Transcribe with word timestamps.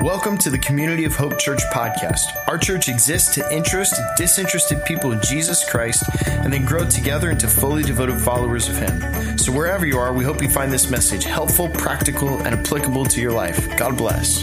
Welcome 0.00 0.38
to 0.38 0.50
the 0.50 0.58
Community 0.58 1.02
of 1.06 1.16
Hope 1.16 1.40
Church 1.40 1.58
podcast. 1.72 2.20
Our 2.46 2.56
church 2.56 2.88
exists 2.88 3.34
to 3.34 3.52
interest 3.52 4.00
disinterested 4.16 4.84
people 4.84 5.10
in 5.10 5.20
Jesus 5.22 5.68
Christ 5.68 6.04
and 6.28 6.52
then 6.52 6.64
grow 6.64 6.88
together 6.88 7.30
into 7.30 7.48
fully 7.48 7.82
devoted 7.82 8.20
followers 8.20 8.68
of 8.68 8.76
Him. 8.76 9.36
So, 9.36 9.50
wherever 9.50 9.84
you 9.84 9.98
are, 9.98 10.12
we 10.12 10.22
hope 10.22 10.40
you 10.40 10.48
find 10.48 10.70
this 10.70 10.88
message 10.88 11.24
helpful, 11.24 11.68
practical, 11.70 12.28
and 12.28 12.54
applicable 12.54 13.06
to 13.06 13.20
your 13.20 13.32
life. 13.32 13.76
God 13.76 13.98
bless. 13.98 14.40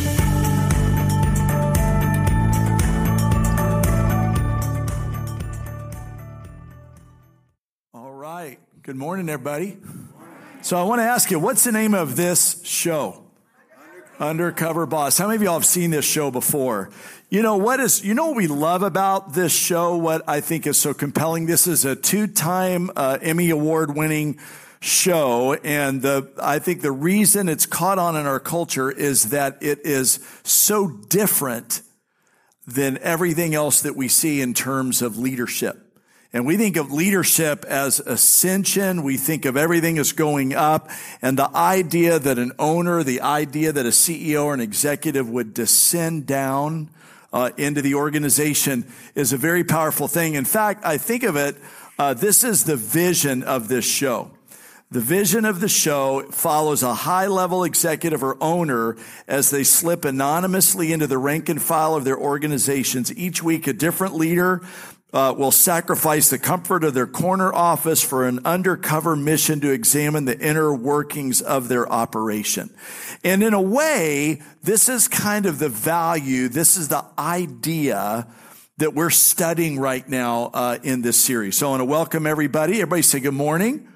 All 7.93 8.11
right. 8.11 8.59
Good 8.81 8.97
morning, 8.97 9.29
everybody. 9.29 9.77
So, 10.61 10.75
I 10.75 10.83
want 10.83 10.99
to 10.99 11.05
ask 11.05 11.31
you, 11.31 11.39
what's 11.39 11.63
the 11.63 11.71
name 11.71 11.93
of 11.93 12.17
this 12.17 12.61
show? 12.65 13.24
Undercover 14.19 14.85
Boss. 14.85 15.17
How 15.17 15.27
many 15.27 15.37
of 15.37 15.43
y'all 15.43 15.53
have 15.53 15.65
seen 15.65 15.91
this 15.91 16.05
show 16.05 16.31
before? 16.31 16.89
You 17.29 17.41
know 17.41 17.57
what 17.57 17.79
is, 17.79 18.03
you 18.03 18.13
know 18.13 18.27
what 18.27 18.35
we 18.35 18.47
love 18.47 18.83
about 18.83 19.33
this 19.33 19.53
show? 19.53 19.97
What 19.97 20.21
I 20.27 20.41
think 20.41 20.67
is 20.67 20.77
so 20.77 20.93
compelling? 20.93 21.45
This 21.45 21.67
is 21.67 21.85
a 21.85 21.95
two-time 21.95 22.91
uh, 22.95 23.17
Emmy 23.21 23.49
Award 23.49 23.95
winning 23.95 24.39
show. 24.79 25.53
And 25.63 26.01
the, 26.01 26.31
I 26.41 26.59
think 26.59 26.81
the 26.81 26.91
reason 26.91 27.49
it's 27.49 27.65
caught 27.65 27.97
on 27.97 28.15
in 28.15 28.25
our 28.25 28.39
culture 28.39 28.91
is 28.91 29.29
that 29.29 29.57
it 29.61 29.79
is 29.83 30.19
so 30.43 30.87
different 30.87 31.81
than 32.67 32.97
everything 32.99 33.55
else 33.55 33.81
that 33.81 33.95
we 33.95 34.07
see 34.07 34.41
in 34.41 34.53
terms 34.53 35.01
of 35.01 35.17
leadership. 35.17 35.84
And 36.35 36.45
we 36.45 36.57
think 36.57 36.75
of 36.75 36.91
leadership 36.91 37.63
as 37.63 38.01
ascension. 38.01 39.03
We 39.03 39.15
think 39.15 39.45
of 39.45 39.55
everything 39.55 39.97
as 39.97 40.11
going 40.11 40.53
up. 40.53 40.89
And 41.21 41.39
the 41.39 41.49
idea 41.55 42.19
that 42.19 42.37
an 42.37 42.51
owner, 42.59 43.03
the 43.03 43.21
idea 43.21 43.71
that 43.71 43.85
a 43.85 43.89
CEO 43.89 44.43
or 44.43 44.53
an 44.53 44.59
executive 44.59 45.29
would 45.29 45.53
descend 45.53 46.25
down 46.25 46.89
uh, 47.31 47.51
into 47.55 47.81
the 47.81 47.95
organization 47.95 48.85
is 49.15 49.31
a 49.31 49.37
very 49.37 49.63
powerful 49.63 50.09
thing. 50.09 50.33
In 50.33 50.43
fact, 50.43 50.83
I 50.85 50.97
think 50.97 51.23
of 51.23 51.37
it, 51.37 51.55
uh, 51.97 52.13
this 52.13 52.43
is 52.43 52.65
the 52.65 52.75
vision 52.75 53.41
of 53.41 53.69
this 53.69 53.85
show. 53.85 54.29
The 54.91 54.99
vision 54.99 55.45
of 55.45 55.61
the 55.61 55.69
show 55.69 56.23
follows 56.31 56.83
a 56.83 56.93
high 56.93 57.27
level 57.27 57.63
executive 57.63 58.21
or 58.21 58.37
owner 58.41 58.97
as 59.25 59.51
they 59.51 59.63
slip 59.63 60.03
anonymously 60.03 60.91
into 60.91 61.07
the 61.07 61.17
rank 61.17 61.47
and 61.47 61.61
file 61.61 61.95
of 61.95 62.03
their 62.03 62.17
organizations. 62.17 63.15
Each 63.17 63.41
week, 63.41 63.67
a 63.67 63.73
different 63.73 64.15
leader 64.15 64.61
uh, 65.15 65.33
will 65.33 65.51
sacrifice 65.51 66.29
the 66.29 66.37
comfort 66.37 66.83
of 66.83 66.93
their 66.93 67.07
corner 67.07 67.51
office 67.53 68.03
for 68.03 68.27
an 68.27 68.37
undercover 68.43 69.15
mission 69.15 69.61
to 69.61 69.71
examine 69.71 70.25
the 70.25 70.37
inner 70.37 70.75
workings 70.75 71.41
of 71.41 71.69
their 71.69 71.89
operation. 71.89 72.69
And 73.23 73.41
in 73.41 73.53
a 73.53 73.61
way, 73.61 74.41
this 74.61 74.89
is 74.89 75.07
kind 75.07 75.45
of 75.45 75.57
the 75.57 75.69
value, 75.69 76.49
this 76.49 76.75
is 76.75 76.89
the 76.89 77.05
idea 77.17 78.27
that 78.77 78.93
we're 78.93 79.09
studying 79.09 79.79
right 79.79 80.07
now 80.09 80.51
uh, 80.53 80.79
in 80.83 81.01
this 81.01 81.17
series. 81.17 81.57
So 81.57 81.67
I 81.67 81.69
want 81.71 81.79
to 81.79 81.85
welcome 81.85 82.27
everybody. 82.27 82.73
Everybody 82.73 83.01
say 83.01 83.21
good 83.21 83.33
morning. 83.33 83.87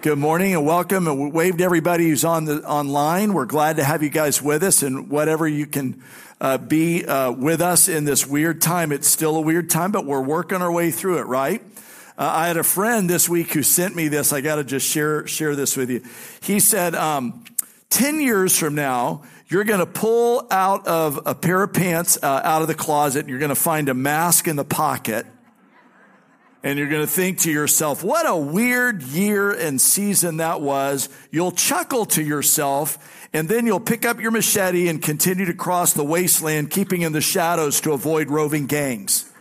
Good 0.00 0.16
morning 0.16 0.54
and 0.54 0.64
welcome 0.64 1.08
and 1.08 1.32
wave 1.32 1.56
to 1.56 1.64
everybody 1.64 2.08
who's 2.08 2.24
on 2.24 2.44
the 2.44 2.62
online. 2.62 3.34
We're 3.34 3.46
glad 3.46 3.78
to 3.78 3.84
have 3.84 4.00
you 4.00 4.10
guys 4.10 4.40
with 4.40 4.62
us 4.62 4.84
and 4.84 5.10
whatever 5.10 5.48
you 5.48 5.66
can 5.66 6.04
uh, 6.40 6.56
be 6.56 7.04
uh, 7.04 7.32
with 7.32 7.60
us 7.60 7.88
in 7.88 8.04
this 8.04 8.24
weird 8.24 8.62
time. 8.62 8.92
It's 8.92 9.08
still 9.08 9.36
a 9.36 9.40
weird 9.40 9.70
time, 9.70 9.90
but 9.90 10.04
we're 10.06 10.22
working 10.22 10.62
our 10.62 10.70
way 10.70 10.92
through 10.92 11.18
it, 11.18 11.22
right? 11.22 11.60
Uh, 12.16 12.30
I 12.32 12.46
had 12.46 12.56
a 12.56 12.62
friend 12.62 13.10
this 13.10 13.28
week 13.28 13.52
who 13.52 13.64
sent 13.64 13.96
me 13.96 14.06
this. 14.06 14.32
I 14.32 14.40
got 14.40 14.54
to 14.54 14.64
just 14.64 14.86
share 14.86 15.26
share 15.26 15.56
this 15.56 15.76
with 15.76 15.90
you. 15.90 16.04
He 16.42 16.60
said, 16.60 16.94
um, 16.94 17.44
10 17.90 18.20
years 18.20 18.56
from 18.56 18.76
now, 18.76 19.24
you're 19.48 19.64
going 19.64 19.80
to 19.80 19.86
pull 19.86 20.46
out 20.48 20.86
of 20.86 21.18
a 21.26 21.34
pair 21.34 21.60
of 21.64 21.72
pants 21.72 22.16
uh, 22.22 22.40
out 22.44 22.62
of 22.62 22.68
the 22.68 22.74
closet. 22.74 23.28
You're 23.28 23.40
going 23.40 23.48
to 23.48 23.56
find 23.56 23.88
a 23.88 23.94
mask 23.94 24.46
in 24.46 24.54
the 24.54 24.64
pocket. 24.64 25.26
And 26.68 26.78
you're 26.78 26.90
going 26.90 27.00
to 27.00 27.10
think 27.10 27.38
to 27.38 27.50
yourself, 27.50 28.04
what 28.04 28.28
a 28.28 28.36
weird 28.36 29.02
year 29.02 29.52
and 29.52 29.80
season 29.80 30.36
that 30.36 30.60
was. 30.60 31.08
You'll 31.30 31.52
chuckle 31.52 32.04
to 32.04 32.22
yourself 32.22 33.26
and 33.32 33.48
then 33.48 33.64
you'll 33.64 33.80
pick 33.80 34.04
up 34.04 34.20
your 34.20 34.30
machete 34.30 34.86
and 34.88 35.00
continue 35.00 35.46
to 35.46 35.54
cross 35.54 35.94
the 35.94 36.04
wasteland, 36.04 36.70
keeping 36.70 37.00
in 37.00 37.12
the 37.12 37.22
shadows 37.22 37.80
to 37.80 37.92
avoid 37.92 38.28
roving 38.28 38.66
gangs. 38.66 39.32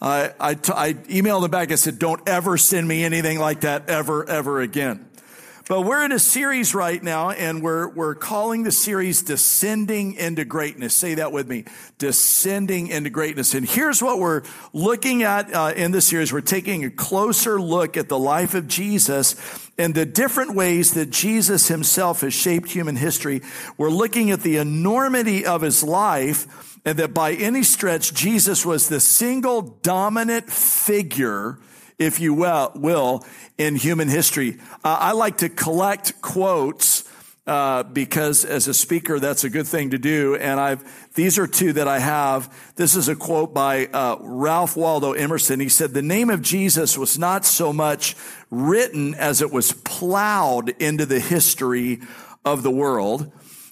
I, 0.00 0.32
I, 0.40 0.54
t- 0.54 0.72
I 0.74 0.94
emailed 0.94 1.44
him 1.44 1.50
back. 1.50 1.70
I 1.70 1.74
said, 1.74 1.98
don't 1.98 2.26
ever 2.26 2.56
send 2.56 2.88
me 2.88 3.04
anything 3.04 3.38
like 3.38 3.60
that 3.60 3.90
ever, 3.90 4.26
ever 4.26 4.62
again. 4.62 5.04
But 5.66 5.80
we're 5.82 6.04
in 6.04 6.12
a 6.12 6.18
series 6.18 6.74
right 6.74 7.02
now 7.02 7.30
and 7.30 7.62
we're, 7.62 7.88
we're 7.88 8.14
calling 8.14 8.64
the 8.64 8.72
series 8.72 9.22
Descending 9.22 10.12
into 10.12 10.44
Greatness. 10.44 10.94
Say 10.94 11.14
that 11.14 11.32
with 11.32 11.48
me. 11.48 11.64
Descending 11.96 12.88
into 12.88 13.08
Greatness. 13.08 13.54
And 13.54 13.66
here's 13.66 14.02
what 14.02 14.18
we're 14.18 14.42
looking 14.74 15.22
at 15.22 15.54
uh, 15.54 15.72
in 15.74 15.90
this 15.90 16.06
series. 16.06 16.34
We're 16.34 16.42
taking 16.42 16.84
a 16.84 16.90
closer 16.90 17.58
look 17.58 17.96
at 17.96 18.10
the 18.10 18.18
life 18.18 18.52
of 18.52 18.68
Jesus 18.68 19.36
and 19.78 19.94
the 19.94 20.04
different 20.04 20.54
ways 20.54 20.92
that 20.94 21.08
Jesus 21.08 21.68
himself 21.68 22.20
has 22.20 22.34
shaped 22.34 22.70
human 22.70 22.96
history. 22.96 23.40
We're 23.78 23.88
looking 23.88 24.30
at 24.32 24.42
the 24.42 24.58
enormity 24.58 25.46
of 25.46 25.62
his 25.62 25.82
life 25.82 26.78
and 26.84 26.98
that 26.98 27.14
by 27.14 27.32
any 27.32 27.62
stretch, 27.62 28.12
Jesus 28.12 28.66
was 28.66 28.90
the 28.90 29.00
single 29.00 29.62
dominant 29.62 30.50
figure 30.50 31.58
if 31.98 32.20
you 32.20 32.34
will, 32.34 33.24
in 33.58 33.76
human 33.76 34.08
history. 34.08 34.58
Uh, 34.82 34.96
I 35.00 35.12
like 35.12 35.38
to 35.38 35.48
collect 35.48 36.20
quotes 36.20 37.04
uh, 37.46 37.82
because 37.82 38.44
as 38.44 38.68
a 38.68 38.74
speaker, 38.74 39.20
that's 39.20 39.44
a 39.44 39.50
good 39.50 39.66
thing 39.66 39.90
to 39.90 39.98
do. 39.98 40.34
And 40.36 40.58
I've 40.58 41.12
these 41.14 41.38
are 41.38 41.46
two 41.46 41.74
that 41.74 41.86
I 41.86 41.98
have. 41.98 42.52
This 42.76 42.96
is 42.96 43.08
a 43.08 43.14
quote 43.14 43.52
by 43.52 43.86
uh, 43.86 44.16
Ralph 44.20 44.76
Waldo 44.76 45.12
Emerson. 45.12 45.60
He 45.60 45.68
said, 45.68 45.92
"The 45.92 46.02
name 46.02 46.30
of 46.30 46.40
Jesus 46.40 46.96
was 46.96 47.18
not 47.18 47.44
so 47.44 47.72
much 47.72 48.16
written 48.50 49.14
as 49.14 49.42
it 49.42 49.52
was 49.52 49.72
plowed 49.72 50.70
into 50.80 51.04
the 51.04 51.20
history 51.20 52.00
of 52.44 52.62
the 52.62 52.70
world." 52.70 53.30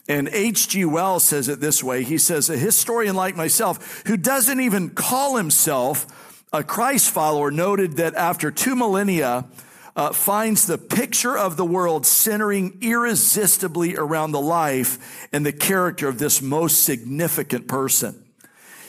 And 0.08 0.28
H.G. 0.28 0.84
Wells 0.84 1.22
says 1.22 1.48
it 1.48 1.60
this 1.60 1.82
way. 1.82 2.02
He 2.02 2.18
says, 2.18 2.50
a 2.50 2.56
historian 2.56 3.14
like 3.14 3.36
myself, 3.36 4.02
who 4.06 4.16
doesn't 4.16 4.58
even 4.58 4.90
call 4.90 5.36
himself 5.36 6.31
a 6.52 6.62
Christ 6.62 7.10
follower 7.10 7.50
noted 7.50 7.92
that 7.96 8.14
after 8.14 8.50
two 8.50 8.76
millennia, 8.76 9.46
uh, 9.94 10.12
finds 10.12 10.66
the 10.66 10.78
picture 10.78 11.36
of 11.36 11.56
the 11.56 11.64
world 11.64 12.06
centering 12.06 12.78
irresistibly 12.80 13.96
around 13.96 14.32
the 14.32 14.40
life 14.40 15.28
and 15.32 15.44
the 15.44 15.52
character 15.52 16.08
of 16.08 16.18
this 16.18 16.40
most 16.40 16.82
significant 16.82 17.68
person. 17.68 18.18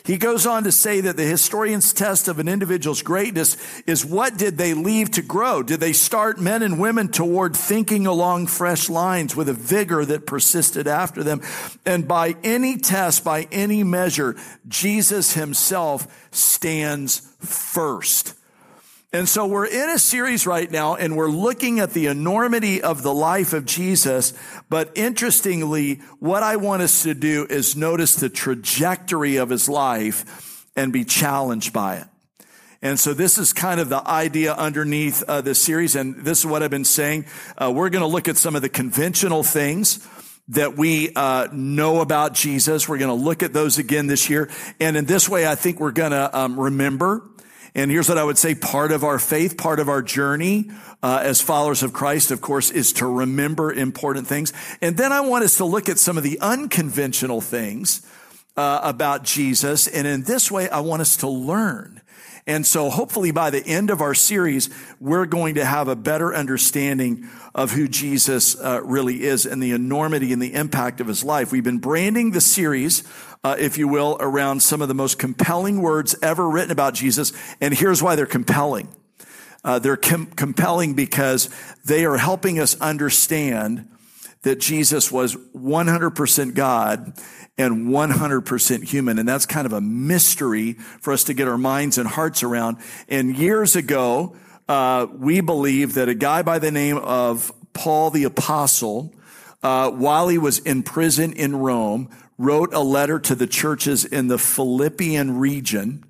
He 0.06 0.18
goes 0.18 0.46
on 0.46 0.66
to 0.66 0.72
say 0.72 1.00
that 1.00 1.16
the 1.16 1.24
historian's 1.24 1.94
test 1.94 2.28
of 2.28 2.38
an 2.38 2.50
individual's 2.50 3.02
greatness 3.02 3.56
is 3.88 4.06
what 4.06 4.38
did 4.38 4.58
they 4.58 4.74
leave 4.74 5.12
to 5.12 5.22
grow? 5.22 5.64
Did 5.64 5.80
they 5.80 5.94
start 5.94 6.42
men 6.42 6.62
and 6.62 6.78
women 6.78 7.08
toward 7.08 7.56
thinking 7.56 8.06
along 8.06 8.48
fresh 8.48 8.90
lines 8.90 9.34
with 9.34 9.48
a 9.48 9.54
vigor 9.54 10.04
that 10.04 10.28
persisted 10.28 10.88
after 10.88 11.24
them? 11.24 11.42
And 11.86 12.06
by 12.06 12.36
any 12.44 12.78
test, 12.78 13.24
by 13.24 13.48
any 13.50 13.84
measure, 13.84 14.36
Jesus 14.68 15.36
himself 15.36 16.28
stands 16.32 17.33
first. 17.44 18.36
And 19.16 19.30
so 19.30 19.46
we're 19.46 19.68
in 19.68 19.92
a 19.92 20.00
series 20.00 20.48
right 20.48 20.70
now 20.72 20.96
and 20.96 21.16
we're 21.16 21.30
looking 21.30 21.80
at 21.80 21.92
the 21.92 22.08
enormity 22.08 22.82
of 22.82 23.04
the 23.04 23.14
life 23.14 23.54
of 23.54 23.64
Jesus. 23.64 24.34
But 24.70 24.92
interestingly, 24.96 25.96
what 26.18 26.42
I 26.42 26.56
want 26.56 26.82
us 26.82 27.04
to 27.04 27.14
do 27.14 27.46
is 27.48 27.76
notice 27.76 28.16
the 28.16 28.30
trajectory 28.30 29.36
of 29.36 29.52
his 29.52 29.70
life 29.70 30.66
and 30.76 30.92
be 30.92 31.06
challenged 31.06 31.74
by 31.74 31.98
it. 31.98 32.08
And 32.82 33.00
so 33.00 33.14
this 33.14 33.38
is 33.38 33.54
kind 33.54 33.80
of 33.80 33.88
the 33.88 34.06
idea 34.06 34.56
underneath 34.56 35.24
uh, 35.28 35.42
this 35.42 35.62
series. 35.62 35.96
And 35.96 36.16
this 36.16 36.40
is 36.40 36.48
what 36.48 36.64
I've 36.64 36.72
been 36.72 36.84
saying. 36.84 37.26
Uh, 37.56 37.72
we're 37.72 37.90
going 37.90 38.02
to 38.02 38.08
look 38.08 38.28
at 38.28 38.36
some 38.36 38.56
of 38.56 38.64
the 38.64 38.68
conventional 38.68 39.44
things 39.44 40.06
that 40.50 40.76
we 40.76 41.12
uh, 41.16 41.48
know 41.54 42.02
about 42.02 42.34
Jesus. 42.34 42.90
We're 42.90 42.98
going 42.98 43.16
to 43.16 43.24
look 43.24 43.44
at 43.44 43.54
those 43.54 43.78
again 43.78 44.08
this 44.08 44.28
year. 44.30 44.50
And 44.80 44.98
in 44.98 45.06
this 45.06 45.30
way, 45.30 45.48
I 45.48 45.54
think 45.54 45.80
we're 45.80 45.92
going 45.92 46.12
to 46.12 46.38
um, 46.38 46.60
remember 46.60 47.30
and 47.76 47.90
here's 47.90 48.08
what 48.08 48.18
I 48.18 48.24
would 48.24 48.38
say 48.38 48.54
part 48.54 48.92
of 48.92 49.04
our 49.04 49.18
faith, 49.18 49.58
part 49.58 49.80
of 49.80 49.90
our 49.90 50.02
journey 50.02 50.70
uh, 51.02 51.22
as 51.24 51.42
followers 51.42 51.82
of 51.82 51.92
Christ, 51.92 52.32
of 52.32 52.40
course, 52.40 52.70
is 52.70 52.94
to 52.94 53.08
remember 53.08 53.74
important 53.74 54.28
things. 54.28 54.54
And 54.82 54.96
then 54.96 55.12
I 55.12 55.22
want 55.22 55.44
us 55.44 55.58
to 55.58 55.66
look 55.66 55.90
at 55.90 55.98
some 55.98 56.18
of 56.18 56.24
the 56.24 56.40
unconventional 56.40 57.42
things 57.42 58.06
uh, 58.56 58.80
about 58.84 59.24
Jesus. 59.24 59.88
And 59.88 60.06
in 60.06 60.24
this 60.24 60.52
way, 60.52 60.70
I 60.70 60.82
want 60.82 61.02
us 61.02 61.18
to 61.18 61.28
learn. 61.28 62.02
And 62.46 62.66
so 62.66 62.90
hopefully 62.90 63.32
by 63.32 63.50
the 63.50 63.66
end 63.66 63.90
of 63.90 64.02
our 64.02 64.14
series, 64.14 64.70
we're 65.00 65.26
going 65.26 65.56
to 65.56 65.66
have 65.66 65.88
a 65.88 65.96
better 65.96 66.36
understanding 66.36 67.28
of 67.56 67.72
who 67.72 67.88
Jesus 67.88 68.60
uh, 68.60 68.82
really 68.84 69.24
is 69.24 69.46
and 69.46 69.64
the 69.64 69.72
enormity 69.72 70.34
and 70.34 70.42
the 70.42 70.54
impact 70.54 71.00
of 71.00 71.08
his 71.08 71.24
life. 71.24 71.52
We've 71.52 71.64
been 71.64 71.80
branding 71.80 72.32
the 72.32 72.42
series 72.42 73.04
uh, 73.44 73.56
if 73.60 73.78
you 73.78 73.88
will, 73.88 74.18
around 74.20 74.62
some 74.62 74.82
of 74.82 74.88
the 74.88 74.94
most 74.94 75.20
compelling 75.20 75.82
words 75.82 76.16
ever 76.22 76.50
written 76.50 76.72
about 76.72 76.94
Jesus. 76.94 77.34
And 77.60 77.74
here's 77.74 78.02
why 78.02 78.16
they're 78.16 78.26
compelling. 78.26 78.88
Uh, 79.64 79.80
they're 79.80 79.98
com- 79.98 80.28
compelling 80.28 80.94
because 80.94 81.50
they 81.86 82.06
are 82.06 82.18
helping 82.18 82.60
us 82.60 82.80
understand 82.80 83.90
that 84.44 84.60
Jesus 84.60 85.12
was 85.12 85.36
100% 85.36 86.54
God 86.54 87.14
and 87.58 87.88
100% 87.88 88.84
human. 88.84 89.20
And 89.20 89.28
that's 89.28 89.46
kind 89.46 89.66
of 89.66 89.74
a 89.74 89.82
mystery 89.82 90.74
for 90.74 91.14
us 91.14 91.24
to 91.26 91.34
get 91.34 91.48
our 91.48 91.58
minds 91.58 91.98
and 91.98 92.08
hearts 92.08 92.44
around. 92.44 92.78
And 93.08 93.38
years 93.38 93.76
ago, 93.76 94.36
uh, 94.68 95.08
we 95.12 95.42
believe 95.42 95.94
that 95.94 96.10
a 96.10 96.16
guy 96.16 96.42
by 96.42 96.60
the 96.60 96.72
name 96.72 96.98
of 96.98 97.52
Paul 97.74 98.10
the 98.10 98.24
Apostle, 98.24 99.14
uh, 99.62 99.92
while 99.92 100.28
he 100.28 100.38
was 100.38 100.60
in 100.60 100.84
prison 100.84 101.34
in 101.34 101.56
Rome, 101.56 102.10
wrote 102.44 102.74
a 102.74 102.82
letter 102.82 103.20
to 103.20 103.36
the 103.36 103.48
churches 103.48 104.06
in 104.06 104.28
the 104.28 104.38
Philippian 104.38 105.38
region. 105.38 106.04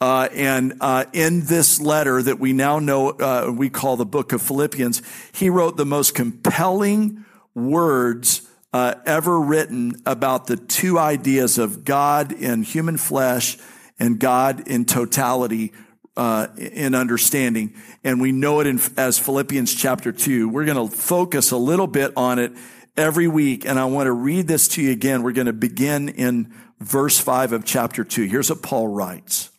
Uh, 0.00 0.28
and 0.32 0.74
uh, 0.80 1.04
in 1.12 1.46
this 1.46 1.80
letter 1.80 2.22
that 2.22 2.38
we 2.38 2.52
now 2.52 2.78
know, 2.78 3.10
uh, 3.10 3.52
we 3.54 3.70
call 3.70 3.96
the 3.96 4.06
book 4.06 4.32
of 4.32 4.42
Philippians, 4.42 5.02
he 5.32 5.48
wrote 5.48 5.76
the 5.76 5.86
most 5.86 6.14
compelling 6.14 7.24
words 7.54 8.48
uh, 8.72 8.94
ever 9.06 9.40
written 9.40 10.02
about 10.04 10.46
the 10.46 10.56
two 10.56 10.98
ideas 10.98 11.58
of 11.58 11.84
God 11.84 12.32
in 12.32 12.64
human 12.64 12.96
flesh 12.96 13.56
and 13.98 14.18
God 14.18 14.66
in 14.66 14.84
totality 14.84 15.72
uh, 16.16 16.48
in 16.56 16.94
understanding. 16.94 17.74
And 18.02 18.20
we 18.20 18.32
know 18.32 18.60
it 18.60 18.66
in, 18.66 18.80
as 18.96 19.18
Philippians 19.18 19.74
chapter 19.74 20.12
2. 20.12 20.48
We're 20.48 20.64
going 20.64 20.88
to 20.88 20.94
focus 20.94 21.50
a 21.50 21.56
little 21.56 21.86
bit 21.86 22.12
on 22.16 22.38
it 22.38 22.52
every 22.96 23.28
week. 23.28 23.64
And 23.66 23.78
I 23.78 23.84
want 23.86 24.06
to 24.06 24.12
read 24.12 24.46
this 24.46 24.68
to 24.68 24.82
you 24.82 24.92
again. 24.92 25.22
We're 25.22 25.32
going 25.32 25.46
to 25.46 25.52
begin 25.52 26.08
in 26.08 26.52
verse 26.80 27.18
5 27.18 27.52
of 27.52 27.64
chapter 27.64 28.04
2. 28.04 28.24
Here's 28.24 28.50
what 28.50 28.62
Paul 28.62 28.88
writes. 28.88 29.50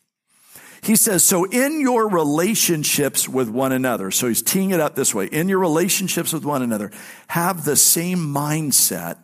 He 0.81 0.95
says, 0.95 1.23
so 1.23 1.45
in 1.45 1.81
your 1.81 2.07
relationships 2.07 3.27
with 3.27 3.49
one 3.49 3.71
another, 3.71 4.11
so 4.11 4.27
he's 4.27 4.43
teeing 4.43 4.69
it 4.69 4.79
up 4.79 4.93
this 4.95 5.15
way, 5.15 5.25
in 5.25 5.49
your 5.49 5.57
relationships 5.57 6.31
with 6.31 6.45
one 6.45 6.61
another, 6.61 6.91
have 7.29 7.65
the 7.65 7.75
same 7.75 8.19
mindset 8.19 9.17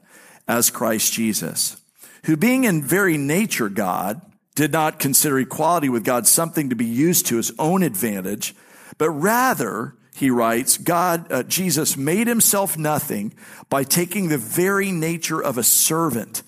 as 0.48 0.72
Christ 0.72 1.14
Jesus, 1.14 1.80
who 2.26 2.36
being 2.36 2.64
in 2.64 2.82
very 2.82 3.16
nature 3.16 3.70
God, 3.70 4.22
did 4.56 4.72
not 4.72 5.00
consider 5.00 5.40
equality 5.40 5.88
with 5.88 6.04
God 6.04 6.26
something 6.26 6.70
to 6.70 6.76
be 6.76 6.86
used 6.86 7.28
to 7.28 7.38
his 7.38 7.54
own 7.60 7.84
advantage, 7.84 8.56
but 8.98 9.12
rather, 9.12 9.96
he 10.14 10.30
writes, 10.30 10.78
God, 10.78 11.32
uh, 11.32 11.44
Jesus 11.44 11.96
made 11.98 12.28
himself 12.28 12.78
nothing 12.78 13.34
by 13.70 13.84
taking 13.84 14.28
the 14.28 14.38
very 14.38 14.92
nature 14.92 15.42
of 15.42 15.58
a 15.58 15.64
servant, 15.64 16.44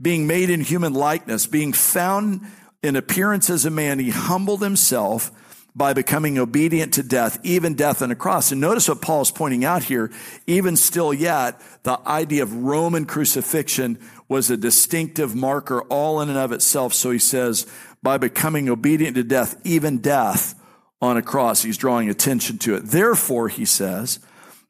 being 0.00 0.26
made 0.26 0.50
in 0.50 0.60
human 0.60 0.94
likeness, 0.94 1.46
being 1.46 1.72
found 1.72 2.42
in 2.82 2.96
appearance 2.96 3.50
as 3.50 3.66
a 3.66 3.70
man, 3.70 3.98
he 3.98 4.10
humbled 4.10 4.62
himself 4.62 5.30
by 5.74 5.92
becoming 5.92 6.38
obedient 6.38 6.94
to 6.94 7.02
death, 7.02 7.38
even 7.42 7.74
death 7.74 8.02
on 8.02 8.10
a 8.10 8.16
cross. 8.16 8.50
And 8.50 8.60
notice 8.60 8.88
what 8.88 9.02
Paul 9.02 9.22
is 9.22 9.30
pointing 9.30 9.64
out 9.64 9.84
here. 9.84 10.10
Even 10.46 10.76
still 10.76 11.14
yet, 11.14 11.60
the 11.84 12.00
idea 12.06 12.42
of 12.42 12.54
Roman 12.54 13.04
crucifixion 13.04 13.98
was 14.28 14.50
a 14.50 14.56
distinctive 14.56 15.34
marker 15.34 15.82
all 15.82 16.20
in 16.20 16.28
and 16.28 16.38
of 16.38 16.52
itself. 16.52 16.94
So 16.94 17.10
he 17.10 17.18
says, 17.18 17.66
by 18.02 18.18
becoming 18.18 18.68
obedient 18.68 19.16
to 19.16 19.22
death, 19.22 19.60
even 19.64 19.98
death 19.98 20.59
on 21.00 21.16
a 21.16 21.22
cross, 21.22 21.62
he's 21.62 21.78
drawing 21.78 22.08
attention 22.08 22.58
to 22.58 22.74
it. 22.74 22.86
Therefore, 22.86 23.48
he 23.48 23.64
says, 23.64 24.18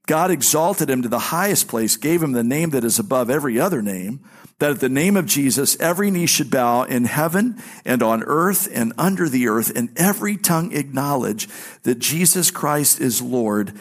God 0.06 0.30
exalted 0.30 0.88
him 0.88 1.02
to 1.02 1.08
the 1.08 1.18
highest 1.18 1.68
place, 1.68 1.96
gave 1.96 2.22
him 2.22 2.32
the 2.32 2.44
name 2.44 2.70
that 2.70 2.84
is 2.84 2.98
above 2.98 3.30
every 3.30 3.58
other 3.60 3.82
name 3.82 4.24
that 4.60 4.72
at 4.72 4.80
the 4.80 4.88
name 4.88 5.16
of 5.16 5.26
Jesus, 5.26 5.78
every 5.80 6.10
knee 6.10 6.26
should 6.26 6.50
bow 6.50 6.82
in 6.82 7.06
heaven 7.06 7.60
and 7.84 8.02
on 8.02 8.22
earth 8.22 8.68
and 8.72 8.92
under 8.96 9.28
the 9.28 9.48
earth, 9.48 9.72
and 9.74 9.90
every 9.96 10.36
tongue 10.36 10.72
acknowledge 10.72 11.48
that 11.82 11.98
Jesus 11.98 12.50
Christ 12.50 13.00
is 13.00 13.20
Lord 13.20 13.72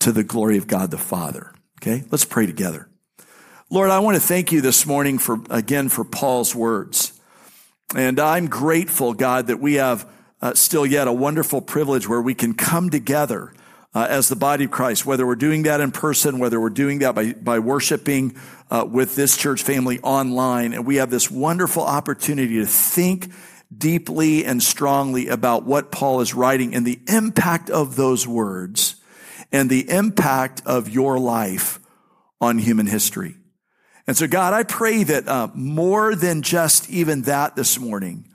to 0.00 0.12
the 0.12 0.24
glory 0.24 0.58
of 0.58 0.66
God 0.66 0.90
the 0.90 0.98
Father. 0.98 1.52
Okay, 1.80 2.04
let's 2.10 2.24
pray 2.24 2.46
together. 2.46 2.88
Lord, 3.70 3.90
I 3.90 4.00
want 4.00 4.16
to 4.16 4.20
thank 4.20 4.50
you 4.50 4.60
this 4.60 4.86
morning 4.86 5.18
for, 5.18 5.38
again, 5.50 5.88
for 5.88 6.04
Paul's 6.04 6.54
words. 6.54 7.18
And 7.94 8.18
I'm 8.18 8.48
grateful, 8.48 9.14
God, 9.14 9.46
that 9.46 9.60
we 9.60 9.74
have 9.74 10.10
uh, 10.44 10.52
still 10.52 10.84
yet 10.84 11.08
a 11.08 11.12
wonderful 11.12 11.62
privilege 11.62 12.06
where 12.06 12.20
we 12.20 12.34
can 12.34 12.52
come 12.52 12.90
together 12.90 13.50
uh, 13.94 14.06
as 14.10 14.28
the 14.28 14.36
body 14.36 14.64
of 14.64 14.70
Christ, 14.70 15.06
whether 15.06 15.26
we're 15.26 15.36
doing 15.36 15.62
that 15.62 15.80
in 15.80 15.90
person, 15.90 16.38
whether 16.38 16.60
we're 16.60 16.68
doing 16.68 16.98
that 16.98 17.14
by, 17.14 17.32
by 17.32 17.60
worshiping 17.60 18.36
uh, 18.70 18.86
with 18.86 19.16
this 19.16 19.38
church 19.38 19.62
family 19.62 20.00
online. 20.00 20.74
And 20.74 20.84
we 20.84 20.96
have 20.96 21.08
this 21.08 21.30
wonderful 21.30 21.82
opportunity 21.82 22.56
to 22.56 22.66
think 22.66 23.32
deeply 23.74 24.44
and 24.44 24.62
strongly 24.62 25.28
about 25.28 25.64
what 25.64 25.90
Paul 25.90 26.20
is 26.20 26.34
writing 26.34 26.74
and 26.74 26.86
the 26.86 27.00
impact 27.08 27.70
of 27.70 27.96
those 27.96 28.28
words 28.28 28.96
and 29.50 29.70
the 29.70 29.88
impact 29.88 30.60
of 30.66 30.90
your 30.90 31.18
life 31.18 31.80
on 32.42 32.58
human 32.58 32.86
history. 32.86 33.36
And 34.06 34.14
so, 34.14 34.26
God, 34.26 34.52
I 34.52 34.64
pray 34.64 35.04
that 35.04 35.26
uh, 35.26 35.48
more 35.54 36.14
than 36.14 36.42
just 36.42 36.90
even 36.90 37.22
that 37.22 37.56
this 37.56 37.78
morning, 37.78 38.28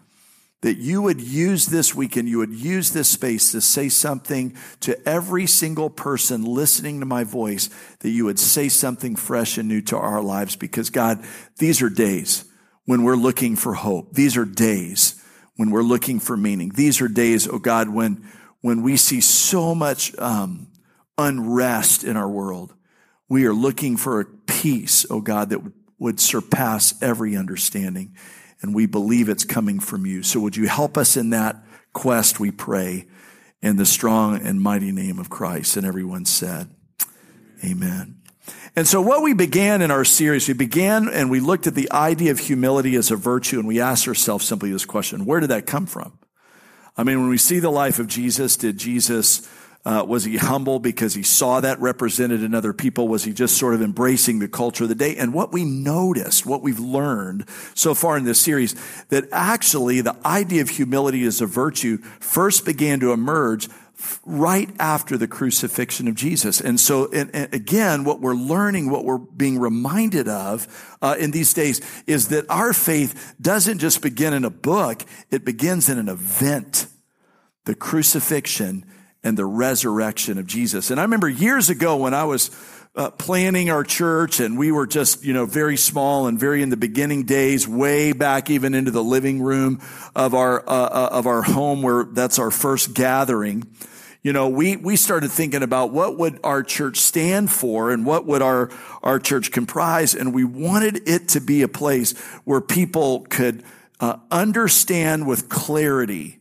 that 0.61 0.77
you 0.77 1.01
would 1.01 1.21
use 1.21 1.67
this 1.67 1.95
weekend, 1.95 2.27
you 2.27 2.39
would 2.39 2.53
use 2.53 2.91
this 2.91 3.07
space 3.07 3.51
to 3.53 3.61
say 3.61 3.87
something 3.87 4.55
to 4.81 5.07
every 5.07 5.45
single 5.45 5.89
person 5.89 6.43
listening 6.43 6.99
to 6.99 7.05
my 7.05 7.23
voice, 7.23 7.69
that 7.99 8.09
you 8.09 8.25
would 8.25 8.39
say 8.39 8.67
something 8.67 9.15
fresh 9.15 9.57
and 9.57 9.69
new 9.69 9.81
to 9.81 9.97
our 9.97 10.21
lives. 10.21 10.55
Because 10.55 10.89
God, 10.89 11.23
these 11.57 11.81
are 11.81 11.89
days 11.89 12.43
when 12.85 13.03
we're 13.03 13.15
looking 13.15 13.55
for 13.55 13.73
hope. 13.73 14.13
These 14.13 14.35
are 14.35 14.45
days 14.45 15.23
when 15.55 15.71
we're 15.71 15.81
looking 15.81 16.19
for 16.19 16.35
meaning. 16.35 16.71
These 16.75 17.01
are 17.01 17.07
days, 17.07 17.47
oh 17.47 17.59
God, 17.59 17.89
when, 17.89 18.27
when 18.61 18.81
we 18.81 18.97
see 18.97 19.21
so 19.21 19.73
much, 19.73 20.17
um, 20.19 20.67
unrest 21.17 22.03
in 22.03 22.17
our 22.17 22.29
world. 22.29 22.73
We 23.27 23.45
are 23.45 23.53
looking 23.53 23.97
for 23.97 24.21
a 24.21 24.25
peace, 24.25 25.05
oh 25.09 25.21
God, 25.21 25.49
that 25.49 25.59
would 25.99 26.19
surpass 26.19 26.95
every 27.01 27.35
understanding 27.35 28.15
and 28.61 28.75
we 28.75 28.85
believe 28.85 29.29
it's 29.29 29.45
coming 29.45 29.79
from 29.79 30.05
you. 30.05 30.23
So 30.23 30.39
would 30.39 30.57
you 30.57 30.67
help 30.67 30.97
us 30.97 31.15
in 31.15 31.29
that 31.31 31.63
quest, 31.93 32.39
we 32.39 32.51
pray, 32.51 33.07
in 33.61 33.77
the 33.77 33.85
strong 33.85 34.41
and 34.41 34.61
mighty 34.61 34.91
name 34.91 35.19
of 35.19 35.29
Christ? 35.29 35.77
And 35.77 35.85
everyone 35.85 36.25
said, 36.25 36.69
Amen. 37.63 38.19
And 38.75 38.87
so 38.87 39.01
what 39.01 39.21
we 39.21 39.33
began 39.33 39.81
in 39.81 39.91
our 39.91 40.05
series, 40.05 40.47
we 40.47 40.53
began 40.53 41.09
and 41.09 41.29
we 41.29 41.39
looked 41.39 41.67
at 41.67 41.75
the 41.75 41.91
idea 41.91 42.31
of 42.31 42.39
humility 42.39 42.95
as 42.95 43.11
a 43.11 43.15
virtue 43.15 43.59
and 43.59 43.67
we 43.67 43.81
asked 43.81 44.07
ourselves 44.07 44.45
simply 44.45 44.71
this 44.71 44.85
question, 44.85 45.25
where 45.25 45.39
did 45.39 45.49
that 45.49 45.65
come 45.65 45.85
from? 45.85 46.17
I 46.95 47.03
mean, 47.03 47.19
when 47.19 47.29
we 47.29 47.37
see 47.37 47.59
the 47.59 47.71
life 47.71 47.99
of 47.99 48.07
Jesus, 48.07 48.55
did 48.57 48.77
Jesus 48.77 49.47
uh, 49.85 50.03
was 50.05 50.25
he 50.25 50.37
humble 50.37 50.79
because 50.79 51.13
he 51.13 51.23
saw 51.23 51.61
that 51.61 51.79
represented 51.79 52.43
in 52.43 52.53
other 52.53 52.73
people? 52.73 53.07
Was 53.07 53.23
he 53.23 53.31
just 53.31 53.57
sort 53.57 53.73
of 53.73 53.81
embracing 53.81 54.39
the 54.39 54.47
culture 54.47 54.83
of 54.83 54.89
the 54.89 54.95
day? 54.95 55.15
And 55.15 55.33
what 55.33 55.53
we 55.53 55.63
noticed, 55.63 56.45
what 56.45 56.61
we've 56.61 56.79
learned 56.79 57.47
so 57.75 57.93
far 57.93 58.17
in 58.17 58.25
this 58.25 58.41
series, 58.41 58.75
that 59.07 59.25
actually 59.31 60.01
the 60.01 60.17
idea 60.25 60.61
of 60.61 60.69
humility 60.69 61.23
as 61.23 61.39
a 61.39 61.45
virtue 61.45 61.97
first 62.19 62.65
began 62.65 62.99
to 62.99 63.13
emerge 63.13 63.69
right 64.25 64.69
after 64.79 65.17
the 65.17 65.27
crucifixion 65.27 66.07
of 66.07 66.15
Jesus. 66.15 66.61
And 66.61 66.79
so, 66.79 67.11
and, 67.11 67.33
and 67.33 67.53
again, 67.53 68.03
what 68.03 68.21
we're 68.21 68.35
learning, 68.35 68.89
what 68.89 69.05
we're 69.05 69.17
being 69.17 69.59
reminded 69.59 70.27
of 70.27 70.97
uh, 71.01 71.15
in 71.19 71.31
these 71.31 71.53
days 71.53 71.81
is 72.05 72.29
that 72.29 72.45
our 72.49 72.73
faith 72.73 73.35
doesn't 73.41 73.79
just 73.79 74.01
begin 74.01 74.33
in 74.33 74.45
a 74.45 74.49
book, 74.49 75.03
it 75.31 75.45
begins 75.45 75.89
in 75.89 75.97
an 75.97 76.09
event. 76.09 76.87
The 77.65 77.75
crucifixion 77.75 78.85
and 79.23 79.37
the 79.37 79.45
resurrection 79.45 80.37
of 80.37 80.47
Jesus. 80.47 80.91
And 80.91 80.99
I 80.99 81.03
remember 81.03 81.27
years 81.27 81.69
ago 81.69 81.97
when 81.97 82.13
I 82.13 82.23
was 82.23 82.51
uh, 82.95 83.09
planning 83.11 83.69
our 83.69 83.83
church 83.83 84.39
and 84.39 84.57
we 84.57 84.71
were 84.71 84.87
just, 84.87 85.23
you 85.23 85.33
know, 85.33 85.45
very 85.45 85.77
small 85.77 86.27
and 86.27 86.39
very 86.39 86.61
in 86.61 86.69
the 86.69 86.77
beginning 86.77 87.23
days, 87.23 87.67
way 87.67 88.13
back 88.13 88.49
even 88.49 88.73
into 88.73 88.91
the 88.91 89.03
living 89.03 89.41
room 89.41 89.81
of 90.15 90.33
our, 90.33 90.61
uh, 90.67 90.73
uh, 90.73 91.09
of 91.11 91.27
our 91.27 91.41
home 91.41 91.81
where 91.81 92.05
that's 92.05 92.39
our 92.39 92.51
first 92.51 92.93
gathering. 92.93 93.63
You 94.21 94.33
know, 94.33 94.49
we, 94.49 94.75
we 94.75 94.95
started 94.95 95.31
thinking 95.31 95.63
about 95.63 95.91
what 95.91 96.17
would 96.17 96.39
our 96.43 96.61
church 96.61 96.97
stand 96.97 97.51
for 97.51 97.91
and 97.91 98.05
what 98.05 98.25
would 98.25 98.41
our, 98.41 98.69
our 99.01 99.19
church 99.19 99.51
comprise. 99.51 100.13
And 100.13 100.33
we 100.33 100.43
wanted 100.43 101.07
it 101.07 101.29
to 101.29 101.39
be 101.39 101.61
a 101.61 101.69
place 101.69 102.17
where 102.43 102.59
people 102.59 103.21
could 103.29 103.63
uh, 103.99 104.17
understand 104.29 105.25
with 105.27 105.47
clarity 105.47 106.38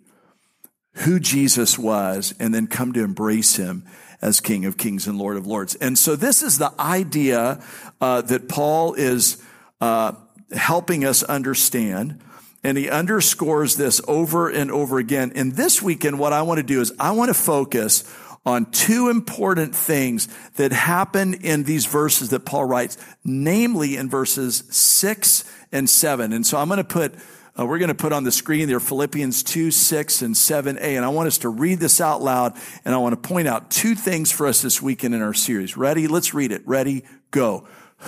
who 0.98 1.20
Jesus 1.20 1.78
was 1.78 2.34
and 2.40 2.54
then 2.54 2.66
come 2.66 2.92
to 2.92 3.02
embrace 3.02 3.56
him 3.56 3.84
as 4.20 4.40
King 4.40 4.64
of 4.64 4.76
Kings 4.76 5.06
and 5.06 5.18
Lord 5.18 5.36
of 5.36 5.46
Lords. 5.46 5.74
And 5.76 5.96
so 5.96 6.16
this 6.16 6.42
is 6.42 6.58
the 6.58 6.72
idea 6.78 7.62
uh, 8.00 8.22
that 8.22 8.48
Paul 8.48 8.94
is 8.94 9.42
uh, 9.80 10.12
helping 10.52 11.04
us 11.04 11.22
understand. 11.22 12.20
And 12.64 12.76
he 12.76 12.90
underscores 12.90 13.76
this 13.76 14.00
over 14.08 14.48
and 14.48 14.72
over 14.72 14.98
again. 14.98 15.30
And 15.36 15.52
this 15.52 15.80
weekend, 15.80 16.18
what 16.18 16.32
I 16.32 16.42
want 16.42 16.58
to 16.58 16.64
do 16.64 16.80
is 16.80 16.92
I 16.98 17.12
want 17.12 17.28
to 17.28 17.34
focus 17.34 18.02
on 18.44 18.66
two 18.72 19.08
important 19.10 19.76
things 19.76 20.26
that 20.56 20.72
happen 20.72 21.34
in 21.34 21.62
these 21.64 21.86
verses 21.86 22.30
that 22.30 22.40
Paul 22.40 22.64
writes, 22.64 22.98
namely 23.24 23.96
in 23.96 24.08
verses 24.08 24.64
six 24.70 25.44
and 25.70 25.88
seven. 25.88 26.32
And 26.32 26.44
so 26.44 26.58
I'm 26.58 26.66
going 26.66 26.78
to 26.78 26.84
put 26.84 27.14
uh, 27.58 27.66
we're 27.66 27.78
going 27.78 27.88
to 27.88 27.94
put 27.94 28.12
on 28.12 28.24
the 28.24 28.30
screen 28.30 28.68
there 28.68 28.78
Philippians 28.78 29.42
2, 29.42 29.70
6, 29.70 30.22
and 30.22 30.34
7a. 30.34 30.80
And 30.80 31.04
I 31.04 31.08
want 31.08 31.26
us 31.26 31.38
to 31.38 31.48
read 31.48 31.80
this 31.80 32.00
out 32.00 32.22
loud. 32.22 32.56
And 32.84 32.94
I 32.94 32.98
want 32.98 33.20
to 33.20 33.28
point 33.28 33.48
out 33.48 33.70
two 33.70 33.94
things 33.94 34.30
for 34.30 34.46
us 34.46 34.62
this 34.62 34.80
weekend 34.80 35.14
in 35.14 35.22
our 35.22 35.34
series. 35.34 35.76
Ready? 35.76 36.06
Let's 36.06 36.34
read 36.34 36.52
it. 36.52 36.62
Ready? 36.66 37.04
Go. 37.30 37.66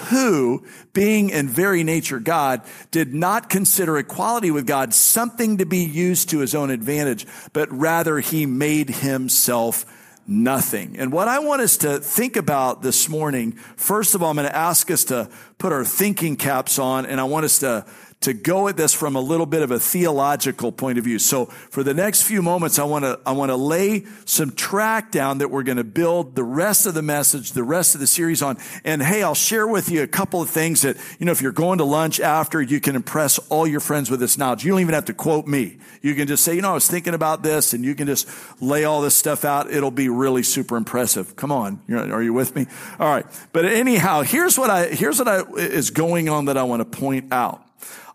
who, 0.08 0.64
being 0.92 1.30
in 1.30 1.48
very 1.48 1.82
nature 1.82 2.20
God, 2.20 2.62
did 2.92 3.12
not 3.12 3.50
consider 3.50 3.98
equality 3.98 4.52
with 4.52 4.64
God 4.64 4.94
something 4.94 5.58
to 5.58 5.66
be 5.66 5.84
used 5.84 6.30
to 6.30 6.38
his 6.38 6.54
own 6.54 6.70
advantage, 6.70 7.26
but 7.52 7.68
rather 7.72 8.20
he 8.20 8.46
made 8.46 8.88
himself 8.88 9.84
nothing. 10.28 10.96
And 10.96 11.12
what 11.12 11.26
I 11.26 11.40
want 11.40 11.60
us 11.60 11.76
to 11.78 11.98
think 11.98 12.36
about 12.36 12.82
this 12.82 13.08
morning, 13.08 13.52
first 13.74 14.14
of 14.14 14.22
all, 14.22 14.30
I'm 14.30 14.36
going 14.36 14.48
to 14.48 14.56
ask 14.56 14.90
us 14.92 15.04
to 15.06 15.28
put 15.58 15.72
our 15.72 15.84
thinking 15.84 16.36
caps 16.36 16.78
on, 16.78 17.04
and 17.04 17.20
I 17.20 17.24
want 17.24 17.44
us 17.44 17.58
to 17.58 17.84
to 18.20 18.34
go 18.34 18.68
at 18.68 18.76
this 18.76 18.92
from 18.92 19.16
a 19.16 19.20
little 19.20 19.46
bit 19.46 19.62
of 19.62 19.70
a 19.70 19.80
theological 19.80 20.70
point 20.70 20.98
of 20.98 21.04
view. 21.04 21.18
So 21.18 21.46
for 21.46 21.82
the 21.82 21.94
next 21.94 22.22
few 22.22 22.42
moments, 22.42 22.78
I 22.78 22.84
want 22.84 23.06
to, 23.06 23.18
I 23.24 23.32
want 23.32 23.48
to 23.48 23.56
lay 23.56 24.04
some 24.26 24.50
track 24.50 25.10
down 25.10 25.38
that 25.38 25.50
we're 25.50 25.62
going 25.62 25.78
to 25.78 25.84
build 25.84 26.34
the 26.34 26.44
rest 26.44 26.84
of 26.84 26.92
the 26.92 27.00
message, 27.00 27.52
the 27.52 27.64
rest 27.64 27.94
of 27.94 28.00
the 28.00 28.06
series 28.06 28.42
on. 28.42 28.58
And 28.84 29.02
hey, 29.02 29.22
I'll 29.22 29.34
share 29.34 29.66
with 29.66 29.88
you 29.88 30.02
a 30.02 30.06
couple 30.06 30.42
of 30.42 30.50
things 30.50 30.82
that, 30.82 30.98
you 31.18 31.24
know, 31.24 31.32
if 31.32 31.40
you're 31.40 31.50
going 31.50 31.78
to 31.78 31.84
lunch 31.84 32.20
after, 32.20 32.60
you 32.60 32.78
can 32.78 32.94
impress 32.94 33.38
all 33.48 33.66
your 33.66 33.80
friends 33.80 34.10
with 34.10 34.20
this 34.20 34.36
knowledge. 34.36 34.66
You 34.66 34.72
don't 34.72 34.80
even 34.80 34.94
have 34.94 35.06
to 35.06 35.14
quote 35.14 35.46
me. 35.46 35.78
You 36.02 36.14
can 36.14 36.28
just 36.28 36.44
say, 36.44 36.54
you 36.54 36.60
know, 36.60 36.72
I 36.72 36.74
was 36.74 36.88
thinking 36.88 37.14
about 37.14 37.42
this 37.42 37.72
and 37.72 37.86
you 37.86 37.94
can 37.94 38.06
just 38.06 38.28
lay 38.60 38.84
all 38.84 39.00
this 39.00 39.16
stuff 39.16 39.46
out. 39.46 39.70
It'll 39.70 39.90
be 39.90 40.10
really 40.10 40.42
super 40.42 40.76
impressive. 40.76 41.36
Come 41.36 41.50
on. 41.50 41.80
Are 41.90 42.22
you 42.22 42.34
with 42.34 42.54
me? 42.54 42.66
All 42.98 43.08
right. 43.08 43.24
But 43.54 43.64
anyhow, 43.64 44.20
here's 44.20 44.58
what 44.58 44.68
I, 44.68 44.88
here's 44.88 45.18
what 45.18 45.28
I, 45.28 45.40
is 45.56 45.88
going 45.88 46.28
on 46.28 46.44
that 46.46 46.58
I 46.58 46.64
want 46.64 46.80
to 46.80 46.98
point 46.98 47.32
out 47.32 47.64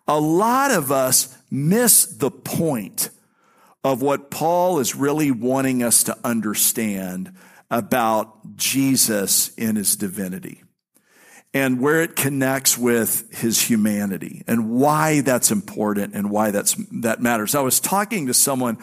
a 0.08 0.20
lot 0.20 0.72
of 0.72 0.92
us 0.92 1.36
miss 1.50 2.06
the 2.06 2.32
point 2.32 3.10
of 3.84 4.02
what 4.02 4.32
Paul 4.32 4.80
is 4.80 4.96
really 4.96 5.32
wanting 5.32 5.84
us 5.84 6.04
to 6.04 6.18
understand 6.24 7.34
about 7.70 8.56
Jesus 8.56 9.50
in 9.56 9.76
his 9.76 9.96
divinity 9.96 10.64
and 11.54 11.80
where 11.80 12.02
it 12.02 12.16
connects 12.16 12.78
with 12.78 13.34
his 13.34 13.62
humanity 13.62 14.44
and 14.48 14.72
why 14.72 15.22
that's 15.22 15.52
important 15.52 16.14
and 16.14 16.30
why 16.30 16.52
that's, 16.52 16.76
that 16.92 17.22
matters. 17.22 17.56
I 17.56 17.62
was 17.62 17.80
talking 17.80 18.28
to 18.28 18.34
someone 18.34 18.78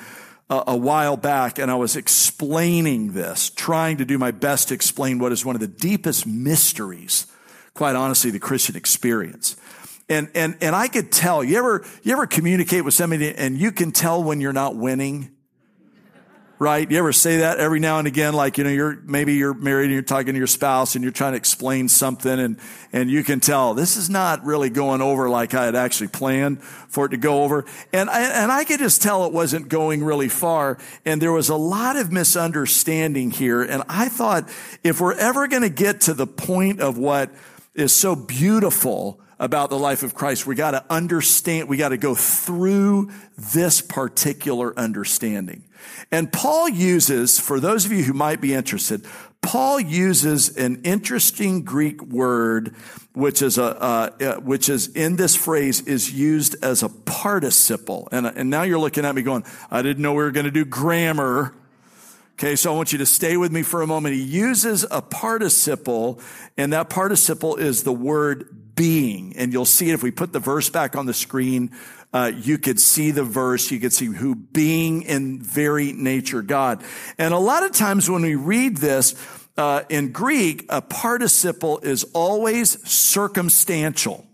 a, 0.49 0.65
a 0.69 0.77
while 0.77 1.17
back 1.17 1.59
and 1.59 1.71
I 1.71 1.75
was 1.75 1.97
explaining 1.97 3.13
this, 3.13 3.51
trying 3.51 3.99
to 3.99 4.05
do 4.05 4.19
my 4.19 4.31
best 4.31 4.69
to 4.69 4.75
explain 4.75 5.19
what 5.19 5.33
is 5.33 5.45
one 5.45 5.55
of 5.55 5.61
the 5.61 5.69
deepest 5.69 6.27
mysteries, 6.27 7.27
quite 7.75 7.95
honestly, 7.97 8.31
the 8.31 8.39
Christian 8.39 8.77
experience. 8.77 9.57
And, 10.13 10.29
and, 10.35 10.59
and 10.61 10.77
I 10.77 10.89
could 10.89 11.11
tell, 11.11 11.43
you 11.43 11.57
ever, 11.57 11.87
you 12.03 12.13
ever 12.13 12.27
communicate 12.27 12.85
with 12.85 12.93
somebody 12.93 13.35
and 13.35 13.57
you 13.59 13.73
can 13.73 13.93
tell 13.93 14.23
when 14.23 14.43
you're 14.43 14.53
not 14.53 14.77
winning? 14.77 15.31
Right? 16.59 16.89
You 16.89 16.99
ever 16.99 17.15
say 17.15 17.39
that 17.39 17.59
every 17.59 17.81
now 17.81 17.99
and 17.99 18.07
again? 18.07 18.35
Like, 18.35 18.59
you 18.59 18.65
know, 18.65 18.71
you're, 18.71 19.01
maybe 19.05 19.35
you're 19.35 19.55
married 19.55 19.87
and 19.87 19.95
you're 19.95 20.03
talking 20.03 20.35
to 20.35 20.39
your 20.39 20.47
spouse 20.47 20.95
and 20.95 21.03
you're 21.03 21.15
trying 21.15 21.33
to 21.33 21.39
explain 21.39 21.89
something 21.89 22.39
and, 22.39 22.59
and 22.93 23.11
you 23.11 23.25
can 23.25 23.41
tell 23.41 23.73
this 23.73 23.97
is 23.97 24.11
not 24.11 24.45
really 24.45 24.69
going 24.69 25.01
over 25.01 25.31
like 25.31 25.55
I 25.55 25.65
had 25.65 25.75
actually 25.75 26.09
planned 26.09 26.63
for 26.63 27.07
it 27.07 27.09
to 27.09 27.17
go 27.17 27.43
over. 27.43 27.65
And 27.95 28.11
I, 28.11 28.21
and 28.43 28.53
I 28.53 28.65
could 28.65 28.81
just 28.81 29.01
tell 29.01 29.25
it 29.25 29.33
wasn't 29.33 29.71
going 29.71 30.05
really 30.05 30.29
far. 30.29 30.77
And 31.07 31.23
there 31.23 31.33
was 31.33 31.49
a 31.49 31.57
lot 31.57 31.97
of 31.97 32.13
misunderstanding 32.13 33.31
here. 33.31 33.63
And 33.63 33.83
I 33.89 34.11
thought 34.11 34.47
if 34.85 35.01
we're 35.01 35.17
ever 35.17 35.49
going 35.49 35.63
to 35.63 35.71
get 35.71 36.03
to 36.03 36.13
the 36.13 36.27
point 36.27 36.81
of 36.81 36.99
what 36.99 37.31
is 37.75 37.97
so 37.97 38.15
beautiful 38.15 39.22
about 39.43 39.71
the 39.71 39.79
life 39.79 40.05
of 40.05 40.15
Christ, 40.15 40.47
we 40.47 40.55
got 40.55 40.71
to 40.71 40.85
understand, 40.89 41.69
we 41.69 41.77
got 41.77 41.89
to 41.89 41.97
go 41.97 42.15
through 42.15 43.11
this 43.37 43.81
particular 43.81 44.73
understanding. 44.79 45.65
And 46.13 46.33
Paul 46.33 46.69
uses, 46.69 47.41
for 47.41 47.59
those 47.59 47.85
of 47.85 47.91
you 47.91 48.05
who 48.05 48.13
might 48.13 48.41
be 48.41 48.55
interested, 48.55 49.05
Paul 49.41 49.81
uses 49.81 50.57
an 50.57 50.83
interesting 50.85 51.65
Greek 51.65 52.01
word, 52.03 52.77
which 53.15 53.43
is 53.43 53.59
a, 53.59 53.83
uh, 53.83 54.37
which 54.37 54.69
is 54.69 54.87
in 54.95 55.17
this 55.17 55.35
phrase 55.35 55.81
is 55.81 56.13
used 56.13 56.55
as 56.63 56.85
a 56.85 56.89
participle. 56.89 58.09
And, 58.13 58.27
and 58.29 58.49
now 58.49 58.63
you're 58.63 58.79
looking 58.79 59.05
at 59.05 59.13
me 59.13 59.23
going, 59.23 59.45
I 59.73 59.83
didn't 59.83 60.03
know 60.05 60.13
we 60.13 60.23
were 60.23 60.31
going 60.31 60.47
to 60.47 60.53
do 60.53 60.65
grammar. 60.65 61.53
Okay, 62.35 62.55
so 62.55 62.73
I 62.73 62.77
want 62.77 62.93
you 62.93 62.99
to 62.99 63.07
stay 63.07 63.37
with 63.37 63.51
me 63.51 63.63
for 63.63 63.83
a 63.83 63.89
moment. 63.89 64.15
He 64.15 64.23
uses 64.23 64.87
a 64.89 65.03
participle, 65.03 66.21
and 66.57 66.73
that 66.73 66.89
participle 66.89 67.57
is 67.57 67.83
the 67.83 67.93
word 67.93 68.62
being. 68.75 69.35
And 69.37 69.53
you'll 69.53 69.65
see 69.65 69.91
it 69.91 69.95
if 69.95 70.03
we 70.03 70.11
put 70.11 70.33
the 70.33 70.41
verse 70.41 70.69
back 70.69 70.97
on 70.97 71.07
the 71.07 71.15
screen. 71.15 71.71
Uh, 72.13 72.33
you 72.35 72.59
could 72.59 72.79
see 72.79 73.11
the 73.11 73.25
verse. 73.25 73.71
You 73.71 73.81
could 73.81 73.93
see 73.93 74.07
who 74.07 74.35
being 74.35 75.03
in 75.03 75.41
very 75.41 75.93
nature 75.93 76.43
God. 76.43 76.83
And 77.19 77.33
a 77.33 77.39
lot 77.39 77.63
of 77.63 77.73
times 77.73 78.11
when 78.11 78.23
we 78.23 78.35
read 78.35 78.79
this, 78.79 79.15
uh, 79.57 79.83
in 79.89 80.13
Greek, 80.13 80.67
a 80.69 80.81
participle 80.81 81.79
is 81.81 82.05
always 82.15 82.83
circumstantial. 82.89 84.27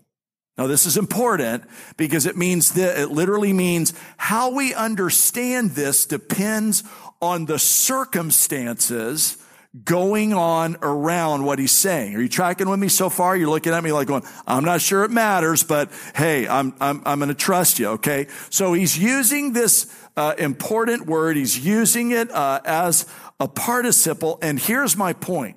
Now, 0.57 0.67
this 0.67 0.87
is 0.87 0.97
important 0.97 1.65
because 1.97 2.27
it 2.27 2.37
means 2.37 2.73
that 2.73 2.99
it 2.99 3.11
literally 3.11 3.53
means 3.53 3.95
how 4.17 4.51
we 4.51 4.75
understand 4.75 5.73
this 5.73 6.05
depends 6.05 6.83
on 7.21 7.47
the 7.47 7.59
circumstances 7.59 9.37
going 9.85 10.33
on 10.33 10.77
around 10.83 11.45
what 11.45 11.59
he's 11.59 11.73
saying. 11.73 12.15
Are 12.15 12.21
you 12.21 12.29
tracking 12.29 12.69
with 12.69 12.81
me 12.81 12.89
so 12.89 13.11
far? 13.11 13.37
You're 13.37 13.51
looking 13.51 13.73
at 13.73 13.85
me 13.85 13.93
like 13.93 14.09
going, 14.09 14.23
I'm 14.47 14.65
not 14.65 14.81
sure 14.81 15.05
it 15.05 15.11
matters, 15.11 15.63
but 15.63 15.91
hey, 16.15 16.49
I'm, 16.49 16.75
I'm, 16.81 17.03
I'm 17.05 17.19
going 17.19 17.29
to 17.29 17.35
trust 17.35 17.79
you. 17.79 17.89
Okay. 17.89 18.29
So 18.51 18.73
he's 18.73 18.99
using 18.99 19.53
this 19.53 19.95
uh, 20.17 20.35
important 20.39 21.07
word. 21.07 21.37
He's 21.37 21.59
using 21.59 22.13
it 22.13 22.31
uh, 22.31 22.61
as 22.65 23.07
a 23.39 23.47
participle. 23.47 24.39
And 24.43 24.59
here's 24.59 24.97
my 24.97 25.13
point. 25.13 25.57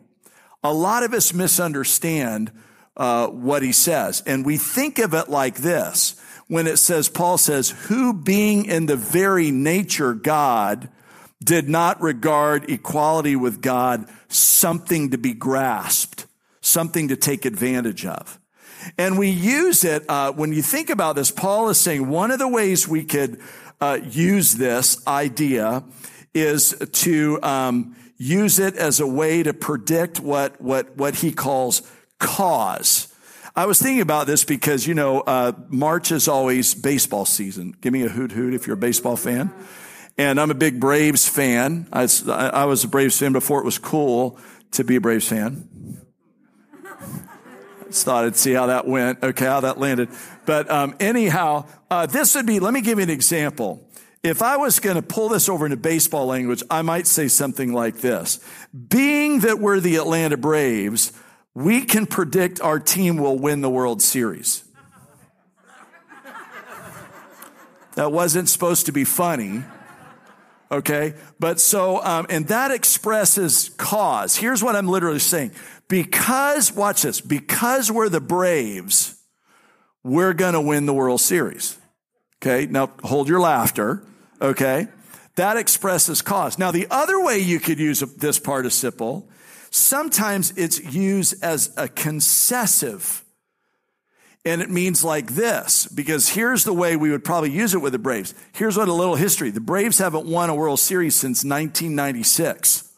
A 0.63 0.73
lot 0.73 1.03
of 1.03 1.13
us 1.13 1.33
misunderstand 1.33 2.51
uh, 2.97 3.27
what 3.27 3.63
he 3.63 3.71
says. 3.71 4.21
And 4.25 4.45
we 4.45 4.57
think 4.57 4.99
of 4.99 5.13
it 5.13 5.29
like 5.29 5.55
this. 5.57 6.15
When 6.47 6.67
it 6.67 6.77
says, 6.77 7.07
Paul 7.07 7.37
says, 7.37 7.69
who 7.69 8.13
being 8.13 8.65
in 8.65 8.85
the 8.85 8.97
very 8.97 9.51
nature 9.51 10.13
God, 10.13 10.89
did 11.43 11.67
not 11.67 12.01
regard 12.01 12.69
equality 12.69 13.35
with 13.35 13.61
God 13.61 14.07
something 14.27 15.09
to 15.11 15.17
be 15.17 15.33
grasped, 15.33 16.27
something 16.61 17.07
to 17.07 17.15
take 17.15 17.45
advantage 17.45 18.05
of. 18.05 18.39
And 18.97 19.17
we 19.17 19.29
use 19.29 19.83
it, 19.83 20.03
uh, 20.09 20.31
when 20.31 20.53
you 20.53 20.61
think 20.61 20.89
about 20.89 21.15
this, 21.15 21.31
Paul 21.31 21.69
is 21.69 21.79
saying 21.79 22.07
one 22.07 22.31
of 22.31 22.39
the 22.39 22.47
ways 22.47 22.87
we 22.87 23.03
could 23.03 23.39
uh, 23.79 23.99
use 24.03 24.53
this 24.53 25.05
idea 25.07 25.83
is 26.33 26.75
to 26.91 27.39
um, 27.43 27.95
use 28.17 28.59
it 28.59 28.75
as 28.75 28.99
a 28.99 29.07
way 29.07 29.43
to 29.43 29.53
predict 29.53 30.19
what, 30.19 30.61
what, 30.61 30.95
what 30.95 31.15
he 31.15 31.31
calls 31.31 31.81
cause. 32.19 33.07
I 33.55 33.65
was 33.65 33.81
thinking 33.81 34.01
about 34.01 34.27
this 34.27 34.45
because, 34.45 34.87
you 34.87 34.93
know, 34.93 35.21
uh, 35.21 35.51
March 35.67 36.11
is 36.11 36.27
always 36.27 36.73
baseball 36.73 37.25
season. 37.25 37.75
Give 37.81 37.91
me 37.91 38.03
a 38.03 38.09
hoot 38.09 38.31
hoot 38.31 38.53
if 38.53 38.65
you're 38.65 38.75
a 38.75 38.79
baseball 38.79 39.17
fan. 39.17 39.51
And 40.21 40.39
I'm 40.39 40.51
a 40.51 40.53
big 40.53 40.79
Braves 40.79 41.27
fan. 41.27 41.87
I, 41.91 42.07
I 42.27 42.65
was 42.65 42.83
a 42.83 42.87
Braves 42.87 43.17
fan 43.17 43.33
before 43.33 43.59
it 43.59 43.65
was 43.65 43.79
cool 43.79 44.37
to 44.73 44.83
be 44.83 44.97
a 44.97 45.01
Braves 45.01 45.27
fan. 45.27 45.67
Just 47.87 48.05
thought 48.05 48.25
I'd 48.25 48.35
see 48.35 48.53
how 48.53 48.67
that 48.67 48.85
went. 48.85 49.23
Okay, 49.23 49.45
how 49.45 49.61
that 49.61 49.79
landed. 49.79 50.09
But 50.45 50.69
um, 50.69 50.95
anyhow, 50.99 51.65
uh, 51.89 52.05
this 52.05 52.35
would 52.35 52.45
be. 52.45 52.59
Let 52.59 52.71
me 52.71 52.81
give 52.81 52.99
you 52.99 53.03
an 53.03 53.09
example. 53.09 53.83
If 54.21 54.43
I 54.43 54.57
was 54.57 54.79
going 54.79 54.95
to 54.95 55.01
pull 55.01 55.27
this 55.27 55.49
over 55.49 55.65
into 55.65 55.77
baseball 55.77 56.27
language, 56.27 56.61
I 56.69 56.83
might 56.83 57.07
say 57.07 57.27
something 57.27 57.73
like 57.73 57.97
this: 57.97 58.39
Being 58.89 59.39
that 59.39 59.57
we're 59.57 59.79
the 59.79 59.95
Atlanta 59.95 60.37
Braves, 60.37 61.13
we 61.55 61.81
can 61.81 62.05
predict 62.05 62.61
our 62.61 62.79
team 62.79 63.17
will 63.17 63.39
win 63.39 63.61
the 63.61 63.71
World 63.71 64.03
Series. 64.03 64.65
That 67.95 68.11
wasn't 68.11 68.49
supposed 68.49 68.85
to 68.85 68.91
be 68.91 69.03
funny. 69.03 69.63
Okay. 70.71 71.13
But 71.39 71.59
so, 71.59 72.01
um, 72.03 72.25
and 72.29 72.47
that 72.47 72.71
expresses 72.71 73.69
cause. 73.77 74.37
Here's 74.37 74.63
what 74.63 74.75
I'm 74.75 74.87
literally 74.87 75.19
saying. 75.19 75.51
Because, 75.87 76.71
watch 76.71 77.01
this, 77.01 77.19
because 77.19 77.91
we're 77.91 78.07
the 78.07 78.21
Braves, 78.21 79.17
we're 80.03 80.33
going 80.33 80.53
to 80.53 80.61
win 80.61 80.85
the 80.85 80.93
World 80.93 81.19
Series. 81.19 81.77
Okay. 82.41 82.65
Now 82.65 82.91
hold 83.03 83.27
your 83.27 83.41
laughter. 83.41 84.01
Okay. 84.41 84.87
That 85.35 85.57
expresses 85.57 86.21
cause. 86.21 86.57
Now, 86.57 86.71
the 86.71 86.87
other 86.89 87.23
way 87.23 87.39
you 87.39 87.59
could 87.59 87.79
use 87.79 87.99
this 87.99 88.39
participle, 88.39 89.29
sometimes 89.69 90.51
it's 90.57 90.81
used 90.93 91.41
as 91.43 91.73
a 91.77 91.87
concessive 91.87 93.20
and 94.43 94.61
it 94.61 94.71
means 94.71 95.03
like 95.03 95.31
this, 95.33 95.87
because 95.87 96.29
here's 96.29 96.63
the 96.63 96.73
way 96.73 96.95
we 96.95 97.11
would 97.11 97.23
probably 97.23 97.51
use 97.51 97.75
it 97.75 97.81
with 97.81 97.93
the 97.93 97.99
Braves. 97.99 98.33
Here's 98.53 98.75
what 98.75 98.87
a 98.87 98.93
little 98.93 99.15
history. 99.15 99.51
The 99.51 99.61
Braves 99.61 99.99
haven't 99.99 100.25
won 100.25 100.49
a 100.49 100.55
World 100.55 100.79
Series 100.79 101.13
since 101.13 101.43
1996. 101.43 102.91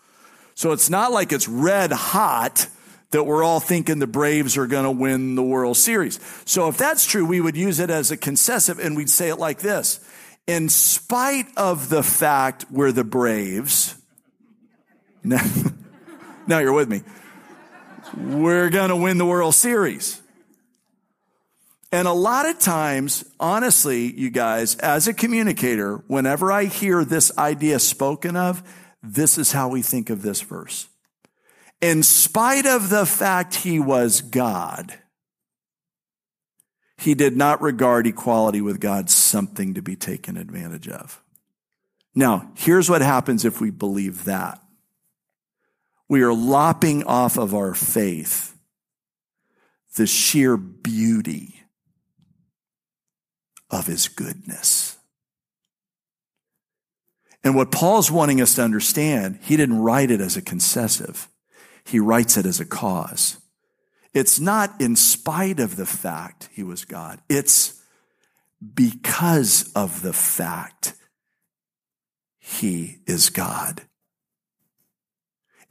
So 0.56 0.72
it's 0.72 0.90
not 0.90 1.12
like 1.12 1.34
it's 1.34 1.50
red 1.50 1.92
hot 1.92 2.68
that 3.12 3.26
we're 3.26 3.44
all 3.44 3.60
thinking 3.60 4.00
the 4.00 4.08
Braves 4.08 4.58
are 4.58 4.68
going 4.68 4.86
to 4.86 4.92
win 4.92 5.36
the 5.36 5.44
World 5.44 5.76
Series. 5.76 6.20
So 6.46 6.70
if 6.70 6.78
that's 6.78 7.06
true, 7.06 7.26
we 7.26 7.42
would 7.42 7.58
use 7.58 7.80
it 7.80 7.90
as 7.90 8.10
a 8.10 8.18
concessive 8.18 8.80
and 8.80 8.96
we'd 8.96 9.10
say 9.10 9.30
it 9.30 9.38
like 9.38 9.60
this. 9.60 10.00
In 10.48 10.70
spite 10.70 11.48
of 11.58 11.90
the 11.90 12.04
fact 12.04 12.66
we're 12.72 12.92
the 12.92 13.04
Braves, 13.04 13.96
now, 15.24 15.44
now 16.48 16.60
you're 16.60 16.74
with 16.74 16.90
me. 16.90 17.02
we're 18.18 18.70
going 18.70 18.90
to 18.90 18.96
win 18.96 19.18
the 19.18 19.26
World 19.26 19.56
Series. 19.56 20.23
And 21.94 22.08
a 22.08 22.14
lot 22.14 22.50
of 22.50 22.58
times, 22.58 23.24
honestly, 23.40 24.12
you 24.20 24.32
guys, 24.32 24.76
as 24.78 25.08
a 25.08 25.14
communicator, 25.14 25.98
whenever 26.08 26.52
I 26.52 26.66
hear 26.66 27.06
this 27.06 27.32
idea 27.38 27.78
spoken 27.78 28.36
of, 28.36 28.64
this 29.04 29.38
is 29.38 29.52
how 29.52 29.70
we 29.70 29.84
think 29.84 30.10
of 30.10 30.24
this 30.24 30.42
verse. 30.42 30.88
In 31.82 32.02
spite 32.02 32.66
of 32.66 32.90
the 32.90 33.06
fact 33.06 33.54
he 33.58 33.80
was 33.80 34.22
God, 34.22 34.96
he 36.98 37.14
did 37.14 37.38
not 37.38 37.62
regard 37.62 38.08
equality 38.08 38.60
with 38.60 38.80
God 38.80 39.08
something 39.12 39.76
to 39.76 39.84
be 39.84 39.96
taken 39.96 40.36
advantage 40.36 40.88
of. 40.88 41.22
Now, 42.16 42.50
here's 42.56 42.90
what 42.90 43.04
happens 43.04 43.46
if 43.46 43.62
we 43.62 43.70
believe 43.70 44.24
that. 44.24 44.60
We 46.10 46.24
are 46.24 46.34
lopping 46.34 47.04
off 47.04 47.38
of 47.38 47.54
our 47.54 47.76
faith 47.76 48.58
the 49.94 50.08
sheer 50.08 50.58
beauty 50.58 51.52
of 53.74 53.88
his 53.88 54.08
goodness. 54.08 54.98
And 57.44 57.56
what 57.56 57.72
Paul's 57.72 58.12
wanting 58.12 58.39
us 58.39 58.56
to 58.56 58.62
understand, 58.62 59.39
he 59.42 59.58
didn't 59.58 59.80
write 59.80 60.12
it 60.12 60.22
as 60.22 60.38
a 60.38 60.42
concessive. 60.42 61.27
He 61.84 62.00
writes 62.00 62.38
it 62.38 62.46
as 62.46 62.60
a 62.60 62.65
cause. 62.65 63.38
It's 64.13 64.39
not 64.39 64.80
in 64.80 64.96
spite 64.96 65.60
of 65.60 65.75
the 65.75 65.88
fact 65.88 66.50
he 66.53 66.63
was 66.63 66.86
God. 66.86 67.20
It's 67.27 67.82
because 68.74 69.72
of 69.75 70.03
the 70.03 70.13
fact 70.13 70.94
he 72.39 73.00
is 73.08 73.30
God. 73.30 73.82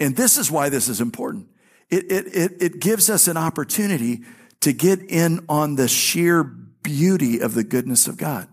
And 0.00 0.16
this 0.16 0.37
is 0.37 0.50
why 0.50 0.68
this 0.68 0.88
is 0.88 1.00
important. 1.00 1.49
It, 1.88 2.11
it, 2.11 2.26
it, 2.26 2.52
it 2.61 2.80
gives 2.80 3.09
us 3.09 3.28
an 3.28 3.37
opportunity 3.37 4.23
to 4.61 4.73
get 4.73 5.00
in 5.09 5.44
on 5.49 5.76
the 5.76 5.88
sheer 5.88 6.42
beauty 6.82 7.40
of 7.40 7.54
the 7.54 7.64
goodness 7.64 8.06
of 8.06 8.16
God. 8.16 8.48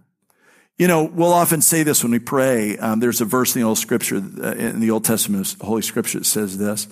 You 0.77 0.87
know, 0.87 1.03
we'll 1.03 1.33
often 1.33 1.61
say 1.61 1.83
this 1.83 2.03
when 2.03 2.13
we 2.13 2.19
pray. 2.19 2.77
Um, 2.77 3.01
there's 3.01 3.19
a 3.19 3.25
verse 3.25 3.53
in 3.55 3.61
the 3.61 3.67
Old 3.67 3.77
Scripture, 3.77 4.15
uh, 4.17 4.53
in 4.53 4.79
the 4.79 4.91
Old 4.91 5.03
Testament, 5.03 5.55
Holy 5.59 5.81
Scripture, 5.81 6.19
that 6.19 6.25
says 6.25 6.57
this 6.57 6.87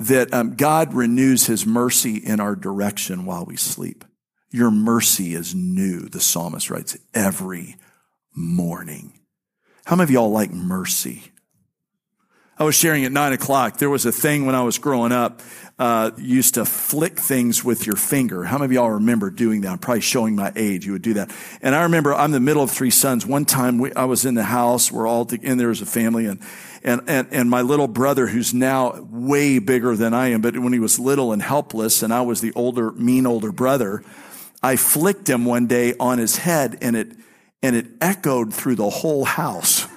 that 0.00 0.32
um, 0.32 0.54
God 0.54 0.94
renews 0.94 1.46
his 1.46 1.66
mercy 1.66 2.16
in 2.16 2.38
our 2.38 2.54
direction 2.54 3.24
while 3.24 3.44
we 3.44 3.56
sleep. 3.56 4.04
Your 4.50 4.70
mercy 4.70 5.34
is 5.34 5.54
new, 5.54 6.08
the 6.08 6.20
psalmist 6.20 6.70
writes, 6.70 6.96
every 7.12 7.76
morning. 8.34 9.18
How 9.84 9.96
many 9.96 10.04
of 10.04 10.10
y'all 10.10 10.30
like 10.30 10.52
mercy? 10.52 11.32
I 12.58 12.64
was 12.64 12.74
sharing 12.74 13.04
at 13.04 13.12
nine 13.12 13.32
o'clock. 13.32 13.78
There 13.78 13.88
was 13.88 14.04
a 14.04 14.10
thing 14.10 14.44
when 14.44 14.56
I 14.56 14.62
was 14.62 14.78
growing 14.78 15.12
up, 15.12 15.42
uh, 15.78 16.10
used 16.18 16.54
to 16.54 16.64
flick 16.64 17.20
things 17.20 17.62
with 17.62 17.86
your 17.86 17.94
finger. 17.94 18.42
How 18.42 18.58
many 18.58 18.66
of 18.66 18.72
y'all 18.72 18.90
remember 18.90 19.30
doing 19.30 19.60
that? 19.60 19.70
I'm 19.70 19.78
probably 19.78 20.00
showing 20.00 20.34
my 20.34 20.52
age. 20.56 20.84
You 20.84 20.92
would 20.92 21.02
do 21.02 21.14
that. 21.14 21.30
And 21.62 21.76
I 21.76 21.84
remember 21.84 22.12
I'm 22.12 22.32
the 22.32 22.40
middle 22.40 22.62
of 22.62 22.72
three 22.72 22.90
sons. 22.90 23.24
One 23.24 23.44
time 23.44 23.78
we, 23.78 23.92
I 23.92 24.06
was 24.06 24.24
in 24.24 24.34
the 24.34 24.42
house. 24.42 24.90
We're 24.90 25.06
all 25.06 25.24
in 25.30 25.56
there 25.56 25.70
as 25.70 25.80
a 25.80 25.86
family 25.86 26.26
and 26.26 26.40
and, 26.82 27.02
and, 27.08 27.28
and 27.32 27.50
my 27.50 27.62
little 27.62 27.88
brother, 27.88 28.28
who's 28.28 28.54
now 28.54 29.00
way 29.10 29.58
bigger 29.58 29.96
than 29.96 30.14
I 30.14 30.28
am, 30.28 30.40
but 30.40 30.56
when 30.56 30.72
he 30.72 30.78
was 30.78 30.98
little 30.98 31.32
and 31.32 31.42
helpless, 31.42 32.04
and 32.04 32.12
I 32.12 32.22
was 32.22 32.40
the 32.40 32.52
older, 32.54 32.92
mean 32.92 33.26
older 33.26 33.50
brother, 33.50 34.04
I 34.62 34.76
flicked 34.76 35.28
him 35.28 35.44
one 35.44 35.66
day 35.66 35.94
on 35.98 36.18
his 36.18 36.36
head 36.36 36.78
and 36.80 36.96
it, 36.96 37.08
and 37.62 37.74
it 37.74 37.86
echoed 38.00 38.54
through 38.54 38.76
the 38.76 38.90
whole 38.90 39.24
house. 39.24 39.88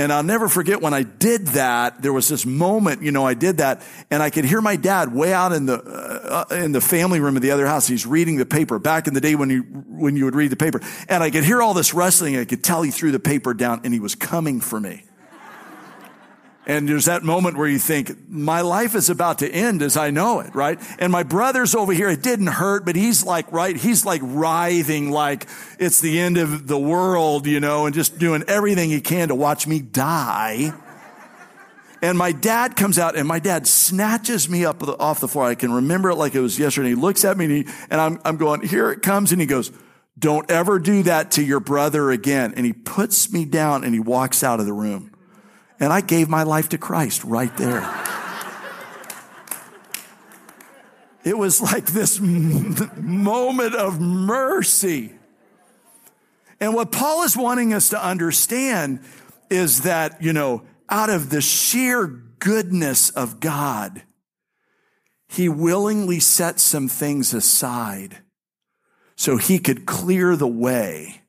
And 0.00 0.14
I'll 0.14 0.22
never 0.22 0.48
forget 0.48 0.80
when 0.80 0.94
I 0.94 1.02
did 1.02 1.48
that, 1.48 2.00
there 2.00 2.12
was 2.14 2.26
this 2.26 2.46
moment, 2.46 3.02
you 3.02 3.12
know, 3.12 3.26
I 3.26 3.34
did 3.34 3.58
that 3.58 3.82
and 4.10 4.22
I 4.22 4.30
could 4.30 4.46
hear 4.46 4.62
my 4.62 4.76
dad 4.76 5.12
way 5.12 5.30
out 5.34 5.52
in 5.52 5.66
the, 5.66 5.74
uh, 5.74 6.46
uh 6.50 6.54
in 6.54 6.72
the 6.72 6.80
family 6.80 7.20
room 7.20 7.36
of 7.36 7.42
the 7.42 7.50
other 7.50 7.66
house. 7.66 7.86
He's 7.86 8.06
reading 8.06 8.38
the 8.38 8.46
paper 8.46 8.78
back 8.78 9.08
in 9.08 9.12
the 9.12 9.20
day 9.20 9.34
when 9.34 9.50
you, 9.50 9.60
when 9.60 10.16
you 10.16 10.24
would 10.24 10.34
read 10.34 10.52
the 10.52 10.56
paper. 10.56 10.80
And 11.10 11.22
I 11.22 11.28
could 11.28 11.44
hear 11.44 11.60
all 11.60 11.74
this 11.74 11.92
wrestling. 11.92 12.38
I 12.38 12.46
could 12.46 12.64
tell 12.64 12.80
he 12.80 12.90
threw 12.90 13.12
the 13.12 13.20
paper 13.20 13.52
down 13.52 13.82
and 13.84 13.92
he 13.92 14.00
was 14.00 14.14
coming 14.14 14.62
for 14.62 14.80
me. 14.80 15.04
And 16.70 16.88
there's 16.88 17.06
that 17.06 17.24
moment 17.24 17.56
where 17.56 17.66
you 17.66 17.80
think, 17.80 18.28
my 18.28 18.60
life 18.60 18.94
is 18.94 19.10
about 19.10 19.40
to 19.40 19.50
end 19.50 19.82
as 19.82 19.96
I 19.96 20.10
know 20.10 20.38
it, 20.38 20.54
right? 20.54 20.78
And 21.00 21.10
my 21.10 21.24
brother's 21.24 21.74
over 21.74 21.92
here. 21.92 22.08
It 22.08 22.22
didn't 22.22 22.46
hurt, 22.46 22.84
but 22.84 22.94
he's 22.94 23.24
like, 23.24 23.50
right? 23.50 23.76
He's 23.76 24.06
like 24.06 24.20
writhing 24.22 25.10
like 25.10 25.48
it's 25.80 26.00
the 26.00 26.20
end 26.20 26.36
of 26.36 26.68
the 26.68 26.78
world, 26.78 27.48
you 27.48 27.58
know, 27.58 27.86
and 27.86 27.94
just 27.94 28.20
doing 28.20 28.44
everything 28.46 28.88
he 28.88 29.00
can 29.00 29.28
to 29.28 29.34
watch 29.34 29.66
me 29.66 29.80
die. 29.80 30.72
And 32.02 32.16
my 32.16 32.30
dad 32.30 32.76
comes 32.76 33.00
out 33.00 33.16
and 33.16 33.26
my 33.26 33.40
dad 33.40 33.66
snatches 33.66 34.48
me 34.48 34.64
up 34.64 34.80
off 35.00 35.18
the 35.18 35.26
floor. 35.26 35.46
I 35.46 35.56
can 35.56 35.72
remember 35.72 36.10
it 36.10 36.14
like 36.14 36.36
it 36.36 36.40
was 36.40 36.56
yesterday. 36.56 36.90
He 36.90 36.94
looks 36.94 37.24
at 37.24 37.36
me 37.36 37.46
and, 37.46 37.54
he, 37.54 37.66
and 37.90 38.00
I'm, 38.00 38.20
I'm 38.24 38.36
going, 38.36 38.60
here 38.62 38.92
it 38.92 39.02
comes. 39.02 39.32
And 39.32 39.40
he 39.40 39.46
goes, 39.48 39.72
don't 40.16 40.48
ever 40.48 40.78
do 40.78 41.02
that 41.02 41.32
to 41.32 41.42
your 41.42 41.58
brother 41.58 42.12
again. 42.12 42.54
And 42.56 42.64
he 42.64 42.72
puts 42.72 43.32
me 43.32 43.44
down 43.44 43.82
and 43.82 43.92
he 43.92 43.98
walks 43.98 44.44
out 44.44 44.60
of 44.60 44.66
the 44.66 44.72
room. 44.72 45.09
And 45.80 45.92
I 45.92 46.02
gave 46.02 46.28
my 46.28 46.42
life 46.42 46.68
to 46.68 46.78
Christ 46.78 47.24
right 47.24 47.56
there. 47.56 47.80
It 51.24 51.36
was 51.36 51.60
like 51.60 51.86
this 51.86 52.20
moment 52.20 53.74
of 53.74 54.00
mercy. 54.00 55.14
And 56.60 56.74
what 56.74 56.92
Paul 56.92 57.24
is 57.24 57.36
wanting 57.36 57.72
us 57.72 57.88
to 57.90 58.04
understand 58.04 59.00
is 59.48 59.82
that, 59.82 60.22
you 60.22 60.32
know, 60.32 60.62
out 60.88 61.08
of 61.08 61.30
the 61.30 61.40
sheer 61.40 62.06
goodness 62.06 63.10
of 63.10 63.40
God, 63.40 64.02
he 65.28 65.48
willingly 65.48 66.20
set 66.20 66.60
some 66.60 66.88
things 66.88 67.32
aside 67.32 68.18
so 69.16 69.36
he 69.36 69.58
could 69.58 69.86
clear 69.86 70.36
the 70.36 70.48
way 70.48 71.22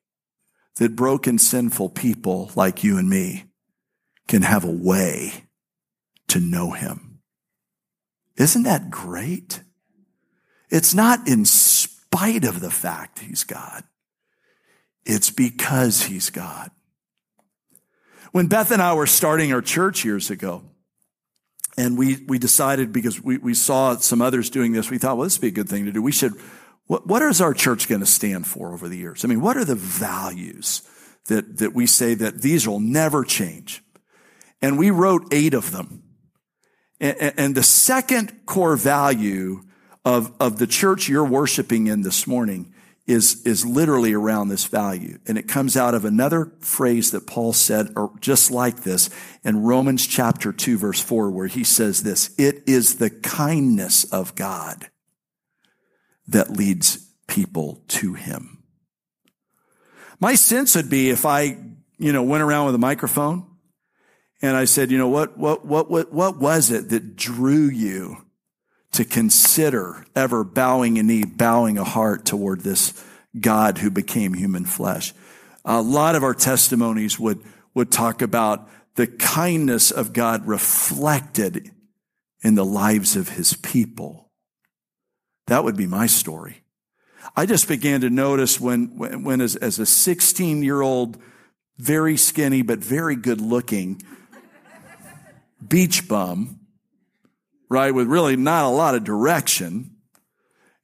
that 0.77 0.95
broken, 0.95 1.37
sinful 1.37 1.89
people 1.89 2.51
like 2.55 2.83
you 2.83 2.97
and 2.97 3.09
me 3.09 3.50
can 4.27 4.41
have 4.43 4.63
a 4.63 4.71
way 4.71 5.45
to 6.27 6.39
know 6.39 6.71
him. 6.71 7.19
Isn't 8.38 8.63
that 8.63 8.89
great? 8.89 9.62
It's 10.69 10.93
not 10.93 11.27
in 11.27 11.45
spite 11.45 12.45
of 12.45 12.62
the 12.62 12.71
fact 12.71 13.19
he's 13.19 13.43
God. 13.43 13.84
It's 15.05 15.29
because 15.29 16.03
he's 16.03 16.29
God. 16.29 16.71
When 18.31 18.47
Beth 18.47 18.71
and 18.71 18.81
I 18.81 18.93
were 18.93 19.07
starting 19.07 19.51
our 19.51 19.62
church 19.62 20.05
years 20.05 20.29
ago, 20.29 20.63
and 21.77 21.97
we, 21.97 22.23
we 22.27 22.39
decided 22.39 22.93
because 22.93 23.21
we, 23.21 23.38
we 23.38 23.53
saw 23.53 23.97
some 23.97 24.21
others 24.21 24.49
doing 24.49 24.71
this, 24.71 24.89
we 24.89 24.97
thought, 24.97 25.17
well, 25.17 25.25
this 25.25 25.38
would 25.38 25.41
be 25.41 25.47
a 25.49 25.51
good 25.51 25.69
thing 25.69 25.86
to 25.86 25.91
do. 25.91 26.01
We 26.01 26.12
should, 26.12 26.34
what, 26.88 27.07
what 27.07 27.21
is 27.21 27.41
our 27.41 27.53
church 27.53 27.88
going 27.88 28.01
to 28.01 28.07
stand 28.07 28.47
for 28.47 28.73
over 28.73 28.88
the 28.88 28.97
years? 28.97 29.25
I 29.25 29.27
mean, 29.27 29.41
what 29.41 29.57
are 29.57 29.65
the 29.65 29.75
values 29.75 30.81
that, 31.27 31.57
that 31.57 31.73
we 31.73 31.88
say 31.88 32.13
that 32.13 32.41
these 32.41 32.67
will 32.67 32.79
never 32.79 33.23
change? 33.23 33.84
And 34.62 34.78
we 34.78 34.91
wrote 34.91 35.34
eight 35.34 35.54
of 35.54 35.71
them. 35.71 36.04
And, 37.00 37.34
and 37.38 37.56
the 37.56 37.63
second 37.63 38.45
core 38.45 38.76
value 38.76 39.63
of, 40.06 40.32
of 40.39 40.58
the 40.58 40.67
church 40.67 41.10
you're 41.10 41.26
worshiping 41.26 41.88
in 41.88 42.02
this 42.02 42.28
morning 42.28 42.74
is, 43.08 43.41
is 43.45 43.65
literally 43.65 44.13
around 44.13 44.50
this 44.50 44.65
value. 44.65 45.17
And 45.28 45.38
it 45.38 45.47
comes 45.47 45.76
out 45.76 45.93
of 45.93 46.06
another 46.06 46.54
phrase 46.60 47.12
that 47.12 47.28
Paul 47.28 47.54
said, 47.54 47.88
or 47.95 48.12
just 48.19 48.52
like 48.52 48.82
this 48.82 49.10
in 49.43 49.63
Romans 49.63 50.06
chapter 50.06 50.54
2 50.54 50.78
verse 50.78 51.02
4, 51.02 51.32
where 51.32 51.47
he 51.47 51.63
says 51.63 52.04
this, 52.04 52.34
it 52.38 52.63
is 52.67 52.95
the 52.95 53.10
kindness 53.10 54.04
of 54.06 54.36
God 54.36 54.89
that 56.28 56.52
leads 56.52 57.10
people 57.28 57.84
to 57.88 58.13
him. 58.13 58.63
My 60.19 60.36
sense 60.36 60.76
would 60.76 60.89
be 60.89 61.10
if 61.10 61.26
I, 61.26 61.58
you 61.97 62.13
know, 62.13 62.21
went 62.21 62.43
around 62.43 62.67
with 62.67 62.76
a 62.76 62.80
microphone 62.80 63.50
and 64.41 64.58
I 64.58 64.65
said, 64.65 64.91
you 64.91 64.97
know, 64.97 65.08
what, 65.08 65.38
what, 65.38 65.65
what, 65.65 65.89
what, 65.89 66.12
what 66.12 66.38
was 66.38 66.71
it 66.71 66.89
that 66.89 67.15
drew 67.15 67.67
you 67.67 68.25
to 68.93 69.06
consider 69.06 70.06
ever 70.15 70.43
bowing 70.43 70.97
a 70.97 71.04
knee, 71.04 71.23
bowing 71.23 71.77
a 71.77 71.84
heart 71.84 72.25
toward 72.25 72.62
this 72.62 73.06
God 73.39 73.77
who 73.77 73.91
became 73.91 74.34
human 74.34 74.65
flesh? 74.65 75.13
A 75.63 75.82
lot 75.82 76.15
of 76.15 76.23
our 76.23 76.34
testimonies 76.34 77.19
would, 77.19 77.39
would 77.75 77.91
talk 77.91 78.21
about 78.21 78.67
the 78.95 79.08
kindness 79.08 79.91
of 79.91 80.12
God 80.12 80.47
reflected 80.47 81.71
in 82.43 82.56
the 82.56 82.65
lives 82.65 83.15
of 83.15 83.30
his 83.30 83.54
people. 83.54 84.32
That 85.47 85.63
would 85.63 85.77
be 85.77 85.88
my 85.88 86.08
story. 86.08 86.63
I 87.36 87.45
just 87.45 87.67
began 87.67 88.01
to 88.01 88.10
notice 88.10 88.60
when, 88.60 88.97
when, 88.97 89.23
when 89.23 89.41
as, 89.41 89.56
as 89.56 89.77
a 89.80 89.86
16 89.86 90.63
year 90.63 90.82
old, 90.82 91.17
very 91.77 92.17
skinny, 92.17 92.62
but 92.63 92.80
very 92.80 93.15
good 93.15 93.39
looking, 93.39 94.01
beach 95.65 96.08
bum, 96.08 96.60
right, 97.69 97.91
with 97.91 98.08
really 98.08 98.36
not 98.36 98.65
a 98.65 98.69
lot 98.69 98.95
of 98.95 99.04
direction, 99.04 99.95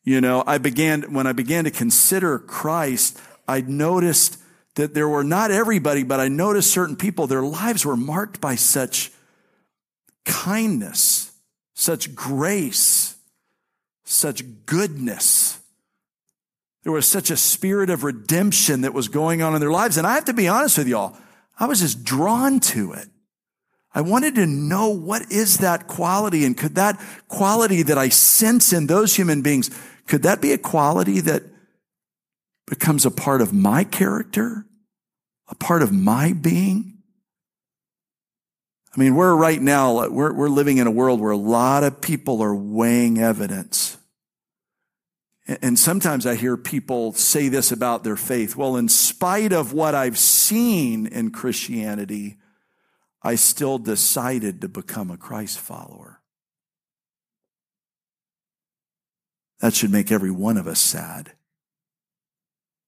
you 0.04 0.22
know, 0.22 0.44
I 0.48 0.58
began, 0.58 1.14
when 1.14 1.28
I 1.28 1.34
began 1.34 1.66
to 1.66 1.72
consider 1.72 2.40
Christ, 2.40 3.20
I 3.48 3.62
noticed 3.62 4.38
that 4.76 4.94
there 4.94 5.10
were 5.10 5.24
not 5.24 5.52
everybody, 5.52 6.04
but 6.04 6.20
I 6.20 6.30
noticed 6.30 6.72
certain 6.72 6.96
people, 6.96 7.28
their 7.28 7.42
lives 7.42 7.86
were 7.86 7.98
marked 7.98 8.40
by 8.40 8.56
such 8.56 9.12
kindness, 10.24 11.32
such 11.74 12.16
grace, 12.16 13.16
such 14.06 14.44
goodness. 14.66 15.60
There 16.84 16.94
was 16.94 17.06
such 17.06 17.30
a 17.30 17.36
spirit 17.36 17.90
of 17.90 18.06
redemption 18.06 18.82
that 18.82 18.94
was 18.94 19.10
going 19.10 19.42
on 19.42 19.56
in 19.56 19.60
their 19.60 19.72
lives. 19.72 19.98
And 19.98 20.08
I 20.08 20.16
have 20.16 20.26
to 20.26 20.34
be 20.34 20.48
honest 20.48 20.78
with 20.78 20.88
y'all, 20.88 21.18
I 21.60 21.66
was 21.66 21.82
just 21.82 22.06
drawn 22.06 22.62
to 22.62 22.94
it. 22.94 23.10
I 23.98 24.02
wanted 24.02 24.36
to 24.36 24.46
know 24.46 24.90
what 24.90 25.32
is 25.32 25.58
that 25.58 25.88
quality 25.88 26.46
and 26.46 26.56
could 26.56 26.76
that 26.76 27.02
quality 27.28 27.82
that 27.82 27.98
I 27.98 28.10
sense 28.10 28.72
in 28.72 28.86
those 28.86 29.16
human 29.16 29.42
beings, 29.42 29.72
could 30.06 30.22
that 30.22 30.40
be 30.40 30.52
a 30.52 30.60
quality 30.60 31.20
that 31.22 31.42
becomes 32.68 33.08
a 33.08 33.10
part 33.10 33.42
of 33.42 33.54
my 33.54 33.84
character, 33.84 34.68
a 35.48 35.56
part 35.56 35.82
of 35.82 35.92
my 35.92 36.34
being? 36.34 37.00
I 38.96 39.00
mean, 39.00 39.16
we're 39.16 39.36
right 39.36 39.60
now, 39.60 40.08
we're, 40.10 40.32
we're 40.32 40.48
living 40.48 40.78
in 40.78 40.86
a 40.86 40.92
world 40.92 41.20
where 41.20 41.32
a 41.32 41.36
lot 41.36 41.84
of 41.84 42.00
people 42.00 42.44
are 42.44 42.54
weighing 42.54 43.18
evidence. 43.18 43.98
And 45.48 45.80
sometimes 45.80 46.28
I 46.28 46.36
hear 46.36 46.56
people 46.56 47.14
say 47.14 47.48
this 47.48 47.72
about 47.72 48.04
their 48.04 48.16
faith. 48.16 48.56
Well, 48.56 48.76
in 48.76 48.90
spite 48.90 49.54
of 49.54 49.74
what 49.74 49.96
I've 49.96 50.20
seen 50.20 51.08
in 51.08 51.32
Christianity, 51.32 52.38
I 53.22 53.36
still 53.36 53.78
decided 53.78 54.62
to 54.62 54.68
become 54.68 55.12
a 55.12 55.18
Christ 55.18 55.60
follower. 55.60 56.22
That 59.60 59.74
should 59.74 59.92
make 59.92 60.12
every 60.12 60.32
one 60.32 60.58
of 60.58 60.68
us 60.68 60.80
sad 60.80 61.32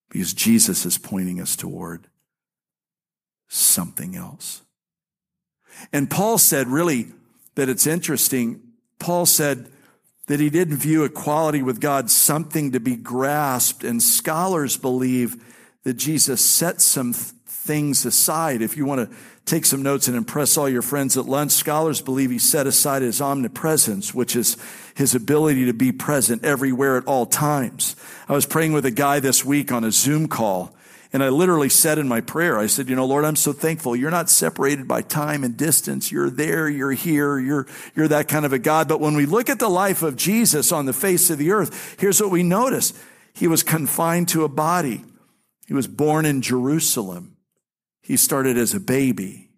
because 0.09 0.33
Jesus 0.33 0.85
is 0.85 0.97
pointing 0.97 1.41
us 1.41 1.55
toward 1.55 2.07
something 3.47 4.15
else. 4.15 4.61
And 5.91 6.09
Paul 6.09 6.37
said, 6.37 6.67
really, 6.67 7.07
that 7.55 7.69
it's 7.69 7.87
interesting. 7.87 8.61
Paul 8.99 9.25
said 9.25 9.69
that 10.27 10.39
he 10.39 10.49
didn't 10.49 10.77
view 10.77 11.03
equality 11.03 11.63
with 11.63 11.79
God 11.81 12.11
something 12.11 12.71
to 12.71 12.79
be 12.79 12.95
grasped, 12.95 13.83
and 13.83 14.01
scholars 14.01 14.77
believe 14.77 15.43
that 15.83 15.95
Jesus 15.95 16.41
set 16.41 16.81
some 16.81 17.13
things 17.69 18.03
aside. 18.03 18.63
If 18.63 18.75
you 18.75 18.86
want 18.86 19.08
to 19.08 19.15
take 19.45 19.63
some 19.63 19.84
notes 19.84 20.08
and 20.08 20.17
impress 20.17 20.58
all 20.58 20.67
your 20.67 20.82
friends 20.82 21.15
at 21.17 21.27
lunch, 21.27 21.51
scholars 21.51 22.01
believe 22.01 22.32
he 22.32 22.39
set 22.39 22.65
aside 22.65 23.03
his 23.03 23.21
omnipresence, 23.21 24.12
which 24.12 24.36
is 24.36 24.58
his 24.95 25.13
ability 25.13 25.67
to 25.67 25.73
be 25.73 25.91
present 25.91 26.43
everywhere 26.43 26.97
at 26.97 27.05
all 27.05 27.27
times. 27.27 27.95
I 28.27 28.34
was 28.34 28.47
praying 28.47 28.73
with 28.73 28.88
a 28.88 28.91
guy 28.91 29.19
this 29.19 29.45
week 29.45 29.71
on 29.71 29.84
a 29.84 29.91
Zoom 29.91 30.27
call 30.27 30.75
and 31.12 31.23
I 31.23 31.29
literally 31.29 31.69
said 31.69 31.97
in 31.97 32.08
my 32.08 32.21
prayer, 32.21 32.60
I 32.60 32.67
said, 32.67 32.88
you 32.88 32.95
know, 32.95 33.05
Lord, 33.05 33.25
I'm 33.25 33.36
so 33.36 33.51
thankful. 33.51 33.95
You're 33.95 34.12
not 34.12 34.29
separated 34.29 34.88
by 34.88 35.01
time 35.01 35.43
and 35.43 35.58
distance. 35.58 36.12
You're 36.12 36.29
there. 36.29 36.69
You're 36.69 36.91
here. 36.91 37.39
You're, 37.39 37.65
you're 37.95 38.08
that 38.10 38.27
kind 38.27 38.45
of 38.45 38.53
a 38.53 38.60
God. 38.60 38.88
But 38.88 38.99
when 38.99 39.15
we 39.15 39.25
look 39.25 39.49
at 39.49 39.58
the 39.58 39.69
life 39.69 40.03
of 40.03 40.15
Jesus 40.15 40.71
on 40.71 40.86
the 40.86 40.93
face 40.93 41.32
of 41.32 41.39
the 41.39 41.51
earth, 41.51 41.95
here's 41.99 42.21
what 42.21 42.29
we 42.29 42.43
notice. 42.43 42.93
He 43.34 43.47
was 43.47 43.63
confined 43.63 44.27
to 44.29 44.43
a 44.43 44.49
body. 44.49 45.03
He 45.65 45.73
was 45.73 45.88
born 45.88 46.25
in 46.25 46.43
Jerusalem. 46.43 47.38
He 48.09 48.17
started 48.17 48.57
as 48.57 48.73
a 48.73 48.79
baby. 48.79 49.51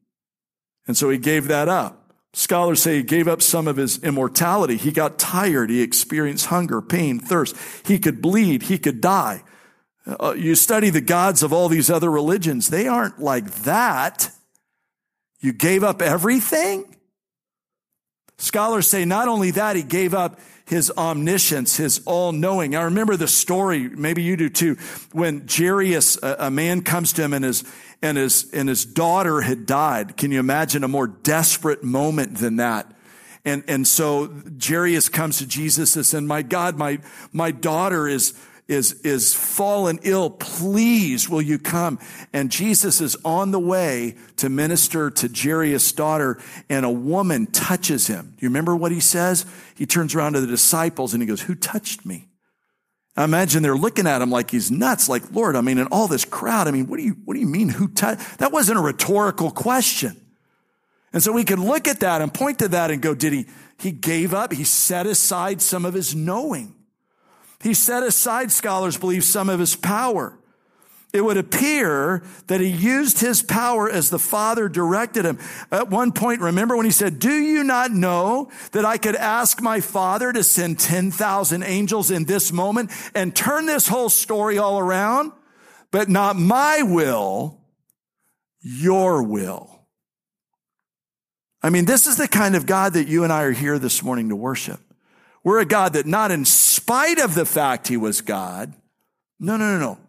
And 0.85 0.97
so 0.97 1.09
he 1.09 1.17
gave 1.17 1.47
that 1.47 1.69
up. 1.69 2.13
Scholars 2.33 2.81
say 2.81 2.97
he 2.97 3.03
gave 3.03 3.29
up 3.29 3.41
some 3.41 3.65
of 3.65 3.77
his 3.77 4.03
immortality. 4.03 4.75
He 4.75 4.91
got 4.91 5.17
tired. 5.17 5.69
He 5.69 5.81
experienced 5.81 6.47
hunger, 6.47 6.81
pain, 6.81 7.17
thirst. 7.17 7.55
He 7.85 7.97
could 7.97 8.21
bleed. 8.21 8.63
He 8.63 8.77
could 8.77 8.99
die. 8.99 9.43
Uh, 10.05 10.33
you 10.37 10.55
study 10.55 10.89
the 10.89 10.99
gods 10.99 11.43
of 11.43 11.53
all 11.53 11.69
these 11.69 11.89
other 11.89 12.11
religions, 12.11 12.69
they 12.69 12.89
aren't 12.89 13.21
like 13.21 13.49
that. 13.63 14.31
You 15.39 15.53
gave 15.53 15.81
up 15.81 16.01
everything? 16.01 16.97
Scholars 18.37 18.85
say 18.85 19.05
not 19.05 19.29
only 19.29 19.51
that, 19.51 19.77
he 19.77 19.83
gave 19.83 20.13
up 20.13 20.41
his 20.71 20.89
omniscience, 20.97 21.75
his 21.75 22.01
all 22.05 22.31
knowing. 22.31 22.77
I 22.77 22.84
remember 22.84 23.17
the 23.17 23.27
story, 23.27 23.89
maybe 23.89 24.23
you 24.23 24.38
do 24.38 24.47
too, 24.47 24.77
when 25.12 25.45
Jairus, 25.45 26.17
a, 26.23 26.47
a 26.47 26.49
man 26.49 26.81
comes 26.81 27.12
to 27.13 27.23
him 27.23 27.34
and 27.34 27.43
his, 27.43 27.65
and 28.01 28.17
his, 28.17 28.49
and 28.53 28.69
his 28.69 28.86
daughter 28.86 29.41
had 29.41 29.65
died. 29.65 30.15
Can 30.15 30.31
you 30.31 30.39
imagine 30.39 30.86
a 30.86 30.88
more 30.88 31.07
desperate 31.07 31.84
moment 31.84 32.38
than 32.38 32.55
that? 32.55 32.89
And, 33.43 33.65
and 33.67 33.86
so 33.86 34.34
Jairus 34.65 35.10
comes 35.10 35.39
to 35.39 35.45
Jesus 35.45 35.97
and 35.97 36.05
says, 36.05 36.21
my 36.21 36.41
God, 36.41 36.77
my, 36.77 36.99
my 37.34 37.51
daughter 37.51 38.07
is, 38.07 38.34
is, 38.71 38.93
is 39.01 39.36
fallen 39.36 39.99
ill. 40.03 40.29
Please, 40.29 41.29
will 41.29 41.41
you 41.41 41.60
come? 41.60 41.99
And 42.31 42.49
Jesus 42.49 43.01
is 43.01 43.17
on 43.25 43.51
the 43.51 43.60
way 43.60 44.15
to 44.38 44.49
minister 44.49 45.12
to 45.12 45.27
Jairus' 45.27 45.91
daughter, 45.91 46.39
and 46.69 46.86
a 46.86 46.89
woman 46.89 47.47
touches 47.47 48.07
him. 48.07 48.34
Do 48.38 48.45
you 48.45 48.49
remember 48.49 48.75
what 48.75 48.91
he 48.91 49.01
says? 49.01 49.45
He 49.75 49.86
turns 49.86 50.15
around 50.15 50.34
to 50.34 50.41
the 50.41 50.47
disciples 50.47 51.13
and 51.13 51.21
he 51.21 51.27
goes, 51.27 51.41
Who 51.41 51.53
touched 51.53 52.05
me? 52.05 52.29
I 53.17 53.25
imagine 53.25 53.62
they're 53.62 53.75
looking 53.75 54.07
at 54.07 54.21
him 54.21 54.31
like 54.31 54.51
he's 54.51 54.71
nuts, 54.71 55.10
like, 55.10 55.34
Lord, 55.34 55.57
I 55.57 55.62
mean, 55.62 55.77
in 55.77 55.88
all 55.88 56.07
this 56.07 56.23
crowd, 56.23 56.69
I 56.69 56.71
mean, 56.71 56.88
what 56.88 56.95
do 56.95 57.03
you, 57.03 57.17
what 57.25 57.34
do 57.34 57.41
you 57.41 57.47
mean, 57.47 57.67
who 57.67 57.89
touched? 57.89 58.38
That 58.38 58.53
wasn't 58.53 58.79
a 58.79 58.81
rhetorical 58.81 59.51
question. 59.51 60.15
And 61.12 61.21
so 61.21 61.34
we 61.34 61.43
can 61.43 61.65
look 61.65 61.89
at 61.89 61.99
that 61.99 62.21
and 62.21 62.34
point 62.34 62.60
to 62.60 62.69
that 62.69 62.89
and 62.89 63.01
go, 63.01 63.13
did 63.13 63.34
he, 63.34 63.47
he 63.77 63.91
gave 63.91 64.34
up, 64.34 64.53
he 64.53 64.63
set 64.63 65.07
aside 65.07 65.62
some 65.62 65.84
of 65.84 65.93
his 65.93 66.15
knowing. 66.15 66.73
He 67.62 67.74
set 67.74 68.04
aside, 68.04 68.52
scholars 68.52 68.97
believe, 68.97 69.24
some 69.24 69.50
of 69.50 69.60
his 69.60 69.76
power. 69.76 70.38
It 71.13 71.26
would 71.26 71.36
appear 71.36 72.24
that 72.47 72.62
he 72.62 72.67
used 72.67 73.19
his 73.19 73.43
power 73.43 73.89
as 73.89 74.10
the 74.10 74.19
Father 74.19 74.69
directed 74.69 75.26
him. 75.26 75.39
At 75.69 75.89
one 75.89 76.13
point, 76.13 76.39
remember 76.39 76.78
when 76.78 76.86
he 76.86 76.91
said, 76.91 77.19
Do 77.19 77.34
you 77.34 77.65
not 77.65 77.91
know 77.91 78.50
that 78.71 78.86
I 78.86 78.97
could 78.97 79.17
ask 79.17 79.62
my 79.62 79.82
Father 79.82 80.32
to 80.32 80.43
send 80.43 80.80
10,000 80.80 81.63
angels 81.63 82.12
in 82.12 82.24
this 82.26 82.54
moment 82.54 82.91
and 83.13 83.36
turn 83.36 83.65
this 83.65 83.89
whole 83.89 84.10
story 84.10 84.58
all 84.58 84.80
around? 84.80 85.34
But 85.91 86.08
not 86.08 86.38
my 86.38 86.82
will, 86.84 87.60
your 88.62 89.21
will. 89.21 89.86
I 91.62 91.69
mean, 91.69 91.84
this 91.84 92.08
is 92.08 92.15
the 92.15 92.30
kind 92.30 92.56
of 92.56 92.65
God 92.65 92.93
that 92.93 93.10
you 93.10 93.26
and 93.26 93.34
I 93.34 93.43
are 93.43 93.52
here 93.52 93.78
this 93.78 94.02
morning 94.02 94.30
to 94.30 94.36
worship. 94.36 94.80
We're 95.43 95.60
a 95.60 95.65
God 95.65 95.93
that 95.93 96.06
not 96.06 96.32
in 96.32 96.45
spite 96.91 97.19
of 97.19 97.36
the 97.36 97.45
fact 97.45 97.88
he 97.88 97.95
was 97.95 98.19
God, 98.19 98.73
no, 99.39 99.56
no, 99.56 99.77
no, 99.77 99.80
no. 99.80 99.99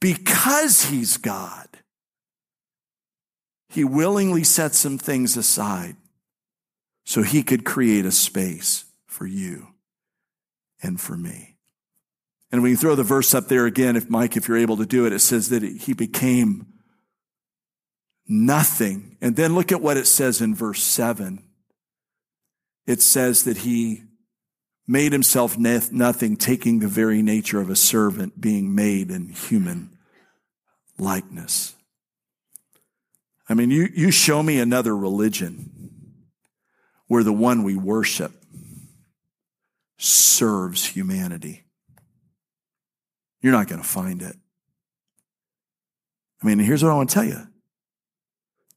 Because 0.00 0.84
he's 0.84 1.16
God, 1.16 1.66
he 3.68 3.82
willingly 3.82 4.44
set 4.44 4.76
some 4.76 4.96
things 4.96 5.36
aside 5.36 5.96
so 7.04 7.22
he 7.22 7.42
could 7.42 7.64
create 7.64 8.04
a 8.04 8.12
space 8.12 8.84
for 9.06 9.26
you 9.26 9.68
and 10.80 11.00
for 11.00 11.16
me. 11.16 11.56
And 12.52 12.62
when 12.62 12.70
you 12.70 12.76
throw 12.76 12.94
the 12.94 13.02
verse 13.02 13.34
up 13.34 13.48
there 13.48 13.66
again, 13.66 13.96
if 13.96 14.08
Mike, 14.08 14.36
if 14.36 14.46
you're 14.46 14.56
able 14.56 14.76
to 14.76 14.86
do 14.86 15.04
it, 15.04 15.12
it 15.12 15.18
says 15.18 15.48
that 15.48 15.64
he 15.64 15.94
became 15.94 16.66
nothing. 18.28 19.16
And 19.20 19.34
then 19.34 19.56
look 19.56 19.72
at 19.72 19.82
what 19.82 19.96
it 19.96 20.06
says 20.06 20.40
in 20.40 20.54
verse 20.54 20.80
seven. 20.80 21.42
It 22.86 23.02
says 23.02 23.42
that 23.42 23.58
he 23.58 24.04
made 24.90 25.12
himself 25.12 25.58
nothing, 25.58 26.34
taking 26.36 26.78
the 26.78 26.88
very 26.88 27.22
nature 27.22 27.60
of 27.60 27.68
a 27.68 27.76
servant, 27.76 28.40
being 28.40 28.74
made 28.74 29.10
in 29.10 29.28
human 29.28 29.90
likeness. 30.98 31.74
I 33.50 33.54
mean, 33.54 33.70
you, 33.70 33.88
you 33.94 34.10
show 34.10 34.42
me 34.42 34.58
another 34.58 34.96
religion 34.96 36.26
where 37.06 37.22
the 37.22 37.34
one 37.34 37.64
we 37.64 37.76
worship 37.76 38.32
serves 39.98 40.86
humanity. 40.86 41.64
You're 43.42 43.52
not 43.52 43.68
going 43.68 43.82
to 43.82 43.86
find 43.86 44.22
it. 44.22 44.36
I 46.42 46.46
mean, 46.46 46.58
here's 46.58 46.82
what 46.82 46.92
I 46.92 46.94
want 46.94 47.10
to 47.10 47.14
tell 47.14 47.24
you. 47.24 47.46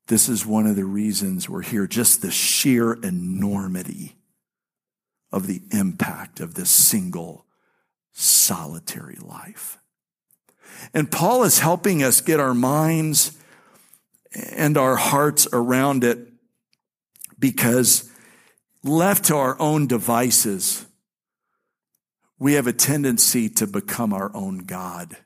This 0.07 0.27
is 0.27 0.45
one 0.45 0.67
of 0.67 0.75
the 0.75 0.83
reasons 0.83 1.47
we're 1.47 1.61
here, 1.61 1.87
just 1.87 2.21
the 2.21 2.31
sheer 2.31 2.93
enormity 2.93 4.20
of 5.31 5.47
the 5.47 5.61
impact 5.71 6.39
of 6.39 6.53
this 6.55 6.69
single 6.69 7.45
solitary 8.11 9.17
life. 9.21 9.77
And 10.93 11.11
Paul 11.11 11.43
is 11.43 11.59
helping 11.59 12.03
us 12.03 12.21
get 12.21 12.39
our 12.39 12.53
minds 12.53 13.37
and 14.53 14.77
our 14.77 14.95
hearts 14.95 15.47
around 15.53 16.03
it 16.03 16.19
because 17.39 18.09
left 18.83 19.25
to 19.25 19.35
our 19.35 19.59
own 19.59 19.87
devices, 19.87 20.85
we 22.39 22.53
have 22.53 22.67
a 22.67 22.73
tendency 22.73 23.49
to 23.49 23.67
become 23.67 24.13
our 24.13 24.35
own 24.35 24.59
God. 24.59 25.17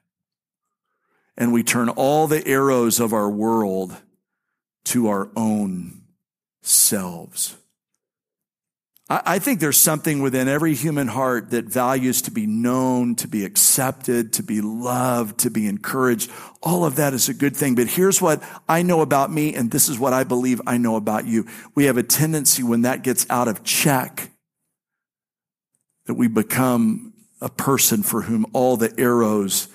And 1.37 1.51
we 1.51 1.63
turn 1.63 1.89
all 1.89 2.27
the 2.27 2.45
arrows 2.47 2.99
of 2.99 3.13
our 3.13 3.29
world 3.29 3.95
to 4.85 5.07
our 5.07 5.29
own 5.35 6.03
selves. 6.61 7.57
I 9.07 9.37
think 9.37 9.59
there's 9.59 9.77
something 9.77 10.23
within 10.23 10.47
every 10.47 10.73
human 10.73 11.07
heart 11.07 11.51
that 11.51 11.65
values 11.65 12.23
to 12.23 12.31
be 12.31 12.47
known, 12.47 13.13
to 13.17 13.27
be 13.27 13.45
accepted, 13.45 14.33
to 14.33 14.41
be 14.41 14.61
loved, 14.61 15.41
to 15.41 15.51
be 15.51 15.67
encouraged. 15.67 16.31
All 16.63 16.83
of 16.83 16.95
that 16.95 17.13
is 17.13 17.29
a 17.29 17.35
good 17.35 17.55
thing. 17.55 17.75
But 17.75 17.85
here's 17.85 18.19
what 18.19 18.41
I 18.67 18.81
know 18.81 19.01
about 19.01 19.31
me, 19.31 19.53
and 19.53 19.69
this 19.69 19.89
is 19.89 19.99
what 19.99 20.13
I 20.13 20.23
believe 20.23 20.59
I 20.65 20.77
know 20.77 20.95
about 20.95 21.27
you. 21.27 21.45
We 21.75 21.85
have 21.85 21.97
a 21.97 22.03
tendency 22.03 22.63
when 22.63 22.81
that 22.81 23.03
gets 23.03 23.27
out 23.29 23.47
of 23.47 23.63
check 23.63 24.31
that 26.07 26.15
we 26.15 26.27
become 26.27 27.13
a 27.41 27.49
person 27.49 28.01
for 28.01 28.23
whom 28.23 28.47
all 28.53 28.75
the 28.75 28.91
arrows 28.97 29.67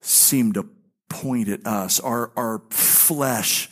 seem 0.00 0.54
to 0.54 0.66
point 1.10 1.48
at 1.48 1.66
us. 1.66 2.00
Our, 2.00 2.32
our 2.34 2.62
flesh 2.70 3.68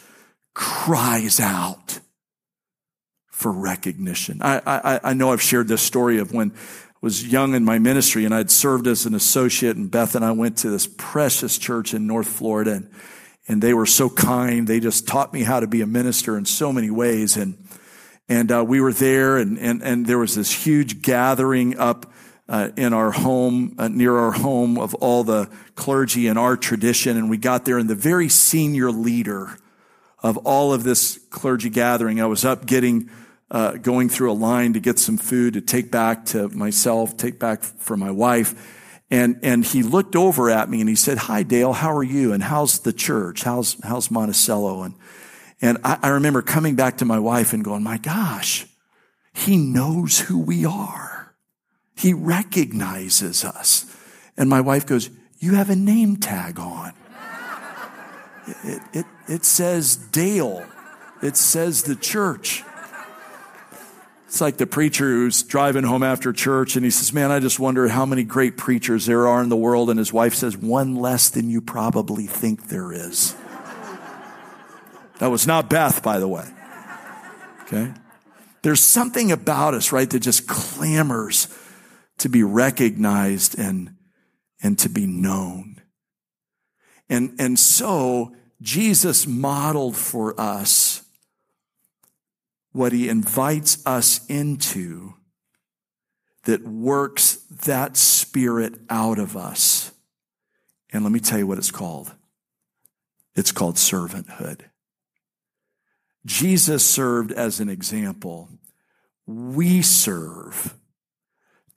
cries 0.52 1.40
out 1.40 2.00
for 3.32 3.50
recognition. 3.50 4.38
I, 4.42 4.60
I, 4.64 5.00
I 5.02 5.12
know 5.14 5.32
I've 5.32 5.42
shared 5.42 5.66
this 5.66 5.82
story 5.82 6.18
of 6.18 6.32
when 6.32 6.52
I 6.52 6.98
was 7.00 7.26
young 7.26 7.54
in 7.54 7.64
my 7.64 7.78
ministry 7.78 8.24
and 8.24 8.34
I'd 8.34 8.50
served 8.50 8.86
as 8.86 9.06
an 9.06 9.14
associate 9.14 9.76
and 9.76 9.90
Beth 9.90 10.14
and 10.14 10.24
I 10.24 10.30
went 10.32 10.58
to 10.58 10.70
this 10.70 10.86
precious 10.86 11.58
church 11.58 11.94
in 11.94 12.06
North 12.06 12.28
Florida 12.28 12.72
and, 12.72 12.90
and 13.48 13.60
they 13.60 13.74
were 13.74 13.86
so 13.86 14.08
kind. 14.08 14.68
They 14.68 14.78
just 14.78 15.08
taught 15.08 15.32
me 15.32 15.42
how 15.42 15.60
to 15.60 15.66
be 15.66 15.80
a 15.80 15.86
minister 15.86 16.36
in 16.36 16.44
so 16.44 16.72
many 16.72 16.90
ways. 16.90 17.36
And, 17.36 17.56
and 18.28 18.52
uh, 18.52 18.64
we 18.64 18.80
were 18.80 18.92
there 18.92 19.38
and, 19.38 19.58
and, 19.58 19.82
and 19.82 20.06
there 20.06 20.18
was 20.18 20.36
this 20.36 20.52
huge 20.52 21.00
gathering 21.02 21.78
up 21.78 22.12
uh, 22.48 22.68
in 22.76 22.92
our 22.92 23.12
home, 23.12 23.74
uh, 23.78 23.88
near 23.88 24.16
our 24.18 24.32
home 24.32 24.78
of 24.78 24.94
all 24.96 25.24
the 25.24 25.48
clergy 25.74 26.26
in 26.26 26.36
our 26.36 26.56
tradition. 26.56 27.16
And 27.16 27.30
we 27.30 27.38
got 27.38 27.64
there 27.64 27.78
and 27.78 27.88
the 27.88 27.94
very 27.94 28.28
senior 28.28 28.90
leader 28.90 29.56
of 30.22 30.36
all 30.38 30.72
of 30.72 30.84
this 30.84 31.18
clergy 31.30 31.68
gathering, 31.68 32.20
I 32.20 32.26
was 32.26 32.44
up 32.44 32.66
getting 32.66 33.10
uh, 33.50 33.72
going 33.72 34.08
through 34.08 34.32
a 34.32 34.34
line 34.34 34.72
to 34.72 34.80
get 34.80 34.98
some 34.98 35.18
food 35.18 35.54
to 35.54 35.60
take 35.60 35.90
back 35.90 36.24
to 36.26 36.48
myself, 36.48 37.16
take 37.16 37.38
back 37.38 37.62
for 37.62 37.96
my 37.96 38.10
wife. 38.10 38.78
And, 39.10 39.40
and 39.42 39.62
he 39.62 39.82
looked 39.82 40.16
over 40.16 40.48
at 40.48 40.70
me 40.70 40.80
and 40.80 40.88
he 40.88 40.96
said, 40.96 41.18
Hi, 41.18 41.42
Dale, 41.42 41.74
how 41.74 41.94
are 41.94 42.02
you? 42.02 42.32
And 42.32 42.42
how's 42.42 42.78
the 42.78 42.94
church? 42.94 43.42
How's, 43.42 43.76
how's 43.84 44.10
Monticello? 44.10 44.84
And, 44.84 44.94
and 45.60 45.78
I, 45.84 45.98
I 46.02 46.08
remember 46.08 46.40
coming 46.40 46.76
back 46.76 46.98
to 46.98 47.04
my 47.04 47.18
wife 47.18 47.52
and 47.52 47.62
going, 47.62 47.82
My 47.82 47.98
gosh, 47.98 48.66
he 49.34 49.58
knows 49.58 50.20
who 50.20 50.38
we 50.38 50.64
are. 50.64 51.34
He 51.94 52.14
recognizes 52.14 53.44
us. 53.44 53.84
And 54.38 54.48
my 54.48 54.62
wife 54.62 54.86
goes, 54.86 55.10
You 55.38 55.56
have 55.56 55.68
a 55.68 55.76
name 55.76 56.16
tag 56.16 56.58
on. 56.58 56.94
It, 58.64 58.82
it, 58.92 59.06
it 59.28 59.44
says 59.44 59.96
Dale. 59.96 60.66
It 61.22 61.36
says 61.36 61.84
the 61.84 61.96
church. 61.96 62.64
It's 64.26 64.40
like 64.40 64.56
the 64.56 64.66
preacher 64.66 65.04
who's 65.04 65.42
driving 65.42 65.84
home 65.84 66.02
after 66.02 66.32
church 66.32 66.74
and 66.74 66.84
he 66.84 66.90
says, 66.90 67.12
Man, 67.12 67.30
I 67.30 67.38
just 67.38 67.60
wonder 67.60 67.86
how 67.88 68.06
many 68.06 68.24
great 68.24 68.56
preachers 68.56 69.04
there 69.04 69.28
are 69.28 69.42
in 69.42 69.50
the 69.50 69.56
world. 69.56 69.90
And 69.90 69.98
his 69.98 70.12
wife 70.12 70.34
says, 70.34 70.56
One 70.56 70.96
less 70.96 71.28
than 71.28 71.50
you 71.50 71.60
probably 71.60 72.26
think 72.26 72.68
there 72.68 72.92
is. 72.92 73.36
That 75.18 75.30
was 75.30 75.46
not 75.46 75.68
Beth, 75.68 76.02
by 76.02 76.18
the 76.18 76.26
way. 76.26 76.48
Okay? 77.62 77.92
There's 78.62 78.80
something 78.80 79.30
about 79.30 79.74
us, 79.74 79.92
right, 79.92 80.08
that 80.08 80.20
just 80.20 80.48
clamors 80.48 81.46
to 82.18 82.28
be 82.28 82.42
recognized 82.42 83.58
and, 83.58 83.96
and 84.62 84.78
to 84.78 84.88
be 84.88 85.06
known. 85.06 85.80
And, 87.08 87.36
and 87.38 87.58
so 87.58 88.34
Jesus 88.62 89.26
modeled 89.26 89.96
for 89.96 90.40
us 90.40 91.02
what 92.70 92.92
he 92.92 93.08
invites 93.08 93.84
us 93.84 94.24
into 94.26 95.14
that 96.44 96.62
works 96.62 97.36
that 97.64 97.96
spirit 97.96 98.74
out 98.88 99.18
of 99.18 99.36
us. 99.36 99.92
And 100.92 101.02
let 101.02 101.12
me 101.12 101.20
tell 101.20 101.38
you 101.38 101.46
what 101.46 101.58
it's 101.58 101.70
called. 101.70 102.14
It's 103.34 103.52
called 103.52 103.76
servanthood. 103.76 104.62
Jesus 106.24 106.88
served 106.88 107.32
as 107.32 107.60
an 107.60 107.68
example. 107.68 108.48
We 109.26 109.82
serve 109.82 110.74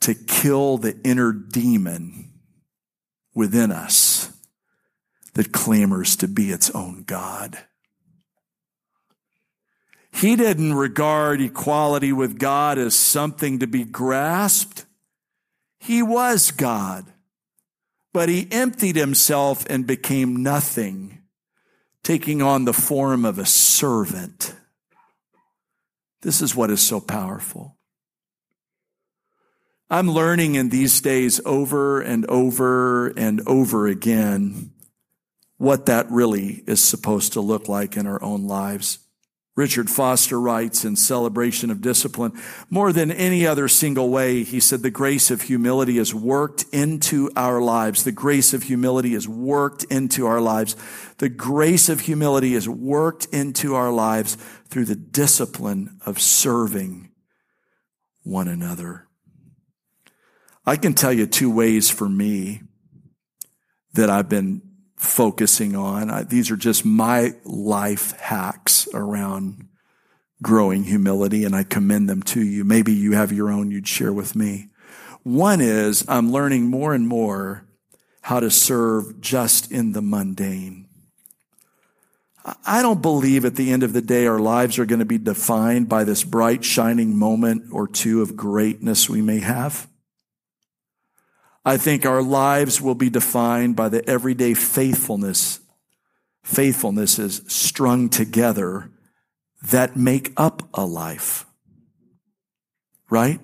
to 0.02 0.13
kill 0.13 0.78
the 0.78 1.00
inner 1.04 1.32
demon 1.32 2.32
within 3.34 3.71
us 3.71 4.35
that 5.36 5.52
clamors 5.52 6.15
to 6.15 6.28
be 6.28 6.50
its 6.50 6.69
own 6.71 7.04
God. 7.04 7.60
He 10.12 10.38
didn't 10.38 10.74
regard 10.74 11.41
equality 11.41 12.13
with 12.13 12.39
God 12.39 12.78
as 12.78 12.95
something 12.95 13.60
to 13.60 13.67
be 13.67 13.84
grasped. 13.84 14.86
He 15.78 16.02
was 16.02 16.52
God, 16.52 17.06
but 18.13 18.30
he 18.30 18.48
emptied 18.50 18.95
himself 18.95 19.65
and 19.69 19.86
became 19.86 20.41
nothing, 20.41 21.21
taking 22.02 22.41
on 22.41 22.63
the 22.63 22.74
form 22.74 23.26
of 23.26 23.38
a 23.38 23.45
servant. 23.45 24.56
This 26.21 26.41
is 26.41 26.56
what 26.56 26.71
is 26.71 26.82
so 26.82 27.02
powerful. 27.02 27.76
I'm 29.89 30.10
learning 30.10 30.56
in 30.56 30.69
these 30.69 31.02
days 31.02 31.41
over 31.45 32.00
and 32.00 32.26
over 32.28 33.08
and 33.10 33.41
over 33.45 33.86
again 33.86 34.71
what 35.58 35.86
that 35.86 36.10
really 36.12 36.63
is 36.68 36.84
supposed 36.84 37.34
to 37.34 37.41
look 37.41 37.68
like 37.68 37.96
in 37.96 38.06
our 38.08 38.22
own 38.22 38.46
lives. 38.48 39.00
Richard 39.56 39.89
Foster 39.89 40.39
writes 40.39 40.84
in 40.84 40.98
Celebration 40.98 41.72
of 41.72 41.82
Discipline, 41.82 42.34
more 42.70 42.91
than 42.91 43.10
any 43.10 43.48
other 43.48 43.70
single 43.70 44.10
way, 44.10 44.44
he 44.44 44.60
said, 44.60 44.82
the 44.82 44.91
grace 44.91 45.32
of 45.32 45.44
humility 45.44 45.98
is 45.98 46.13
worked 46.13 46.65
into 46.74 47.32
our 47.38 47.62
lives. 47.62 48.04
The 48.04 48.12
grace 48.12 48.54
of 48.54 48.63
humility 48.63 49.13
is 49.13 49.30
worked 49.30 49.86
into 49.86 50.28
our 50.28 50.41
lives. 50.41 50.76
The 51.20 51.30
grace 51.30 51.88
of 51.88 52.02
humility 52.02 52.54
is 52.54 52.68
worked 52.68 53.28
into 53.32 53.76
our 53.76 53.91
lives 53.91 54.36
through 54.68 54.86
the 54.86 54.96
discipline 54.96 56.02
of 56.06 56.20
serving 56.20 57.12
one 58.24 58.50
another. 58.50 59.08
I 60.65 60.76
can 60.76 60.94
tell 60.94 61.13
you 61.13 61.28
two 61.28 61.50
ways 61.50 61.89
for 61.89 62.10
me 62.10 62.63
that 63.94 64.10
I've 64.10 64.28
been 64.28 64.62
focusing 65.06 65.76
on. 65.76 66.10
I, 66.10 66.24
these 66.24 66.52
are 66.52 66.58
just 66.58 66.86
my 66.86 67.34
life 67.44 68.12
hacks 68.20 68.88
around 68.94 69.68
growing 70.41 70.84
humility, 70.84 71.46
and 71.46 71.56
I 71.56 71.63
commend 71.63 72.10
them 72.10 72.22
to 72.24 72.41
you. 72.41 72.63
Maybe 72.63 72.94
you 72.94 73.13
have 73.13 73.32
your 73.32 73.52
own 73.52 73.72
you'd 73.72 73.88
share 73.88 74.13
with 74.13 74.36
me. 74.36 74.70
One 75.24 75.62
is 75.62 76.06
I'm 76.08 76.32
learning 76.32 76.65
more 76.65 76.94
and 76.94 77.08
more 77.08 77.65
how 78.22 78.39
to 78.39 78.52
serve 78.52 79.22
just 79.22 79.72
in 79.72 79.94
the 79.94 80.02
mundane. 80.02 80.88
I 82.65 82.84
don't 82.84 83.02
believe 83.02 83.44
at 83.44 83.56
the 83.56 83.72
end 83.72 83.82
of 83.82 83.94
the 83.94 84.02
day 84.02 84.28
our 84.28 84.39
lives 84.39 84.78
are 84.78 84.86
going 84.86 85.00
to 85.00 85.06
be 85.06 85.18
defined 85.18 85.89
by 85.89 86.04
this 86.04 86.24
bright, 86.24 86.63
shining 86.63 87.18
moment 87.18 87.72
or 87.72 87.88
two 87.88 88.22
of 88.22 88.36
greatness 88.36 89.10
we 89.10 89.22
may 89.22 89.39
have. 89.39 89.88
I 91.65 91.78
think 91.78 92.06
our 92.06 92.21
lives 92.21 92.80
will 92.80 92.93
be 92.93 93.10
defined 93.10 93.75
by 93.75 93.89
the 93.89 94.08
everyday 94.08 94.54
faithfulness. 94.54 95.60
Faithfulness 96.43 97.17
is 97.17 97.41
strung 97.47 98.08
together 98.08 98.91
that 99.63 99.97
make 99.97 100.32
up 100.38 100.62
a 100.75 100.86
life. 100.86 101.47
Right? 103.10 103.39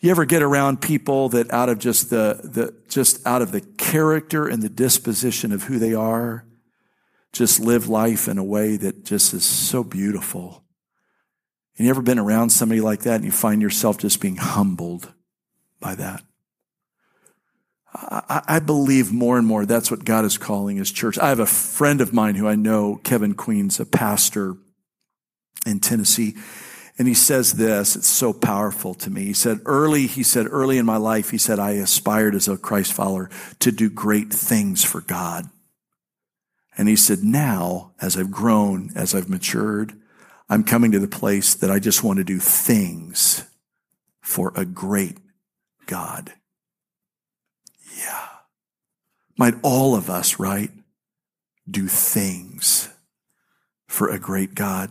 You 0.00 0.10
ever 0.10 0.26
get 0.26 0.42
around 0.42 0.82
people 0.82 1.30
that 1.30 1.50
out 1.50 1.70
of 1.70 1.78
just 1.78 2.10
the, 2.10 2.40
the, 2.44 2.74
just 2.88 3.26
out 3.26 3.40
of 3.40 3.52
the 3.52 3.60
character 3.60 4.46
and 4.46 4.62
the 4.62 4.68
disposition 4.68 5.52
of 5.52 5.62
who 5.62 5.78
they 5.78 5.94
are, 5.94 6.44
just 7.32 7.60
live 7.60 7.88
life 7.88 8.28
in 8.28 8.36
a 8.36 8.44
way 8.44 8.76
that 8.76 9.04
just 9.04 9.32
is 9.32 9.44
so 9.44 9.82
beautiful. 9.82 10.62
And 11.78 11.86
you 11.86 11.90
ever 11.90 12.02
been 12.02 12.18
around 12.18 12.50
somebody 12.50 12.82
like 12.82 13.02
that 13.02 13.16
and 13.16 13.24
you 13.24 13.30
find 13.30 13.62
yourself 13.62 13.96
just 13.96 14.20
being 14.20 14.36
humbled 14.36 15.10
by 15.80 15.94
that? 15.94 16.22
I, 17.94 18.58
believe 18.58 19.12
more 19.12 19.36
and 19.36 19.46
more 19.46 19.66
that's 19.66 19.90
what 19.90 20.04
God 20.04 20.24
is 20.24 20.38
calling 20.38 20.78
his 20.78 20.90
church. 20.90 21.18
I 21.18 21.28
have 21.28 21.40
a 21.40 21.46
friend 21.46 22.00
of 22.00 22.12
mine 22.12 22.36
who 22.36 22.48
I 22.48 22.54
know, 22.54 22.98
Kevin 23.04 23.34
Queen's 23.34 23.80
a 23.80 23.84
pastor 23.84 24.56
in 25.66 25.78
Tennessee. 25.80 26.34
And 26.98 27.06
he 27.06 27.14
says 27.14 27.54
this, 27.54 27.96
it's 27.96 28.08
so 28.08 28.32
powerful 28.32 28.94
to 28.94 29.10
me. 29.10 29.24
He 29.24 29.32
said, 29.32 29.60
early, 29.66 30.06
he 30.06 30.22
said, 30.22 30.46
early 30.50 30.78
in 30.78 30.86
my 30.86 30.96
life, 30.96 31.30
he 31.30 31.38
said, 31.38 31.58
I 31.58 31.72
aspired 31.72 32.34
as 32.34 32.48
a 32.48 32.56
Christ 32.56 32.92
follower 32.92 33.28
to 33.60 33.70
do 33.70 33.90
great 33.90 34.32
things 34.32 34.84
for 34.84 35.00
God. 35.02 35.50
And 36.76 36.88
he 36.88 36.96
said, 36.96 37.22
now, 37.22 37.92
as 38.00 38.16
I've 38.16 38.30
grown, 38.30 38.90
as 38.94 39.14
I've 39.14 39.28
matured, 39.28 39.92
I'm 40.48 40.64
coming 40.64 40.92
to 40.92 40.98
the 40.98 41.08
place 41.08 41.54
that 41.54 41.70
I 41.70 41.78
just 41.78 42.02
want 42.02 42.18
to 42.18 42.24
do 42.24 42.38
things 42.38 43.44
for 44.20 44.52
a 44.54 44.64
great 44.64 45.18
God. 45.86 46.32
Yeah. 48.02 48.28
Might 49.38 49.54
all 49.62 49.94
of 49.94 50.10
us, 50.10 50.38
right, 50.38 50.70
do 51.70 51.86
things 51.86 52.88
for 53.86 54.08
a 54.08 54.18
great 54.18 54.54
God? 54.54 54.90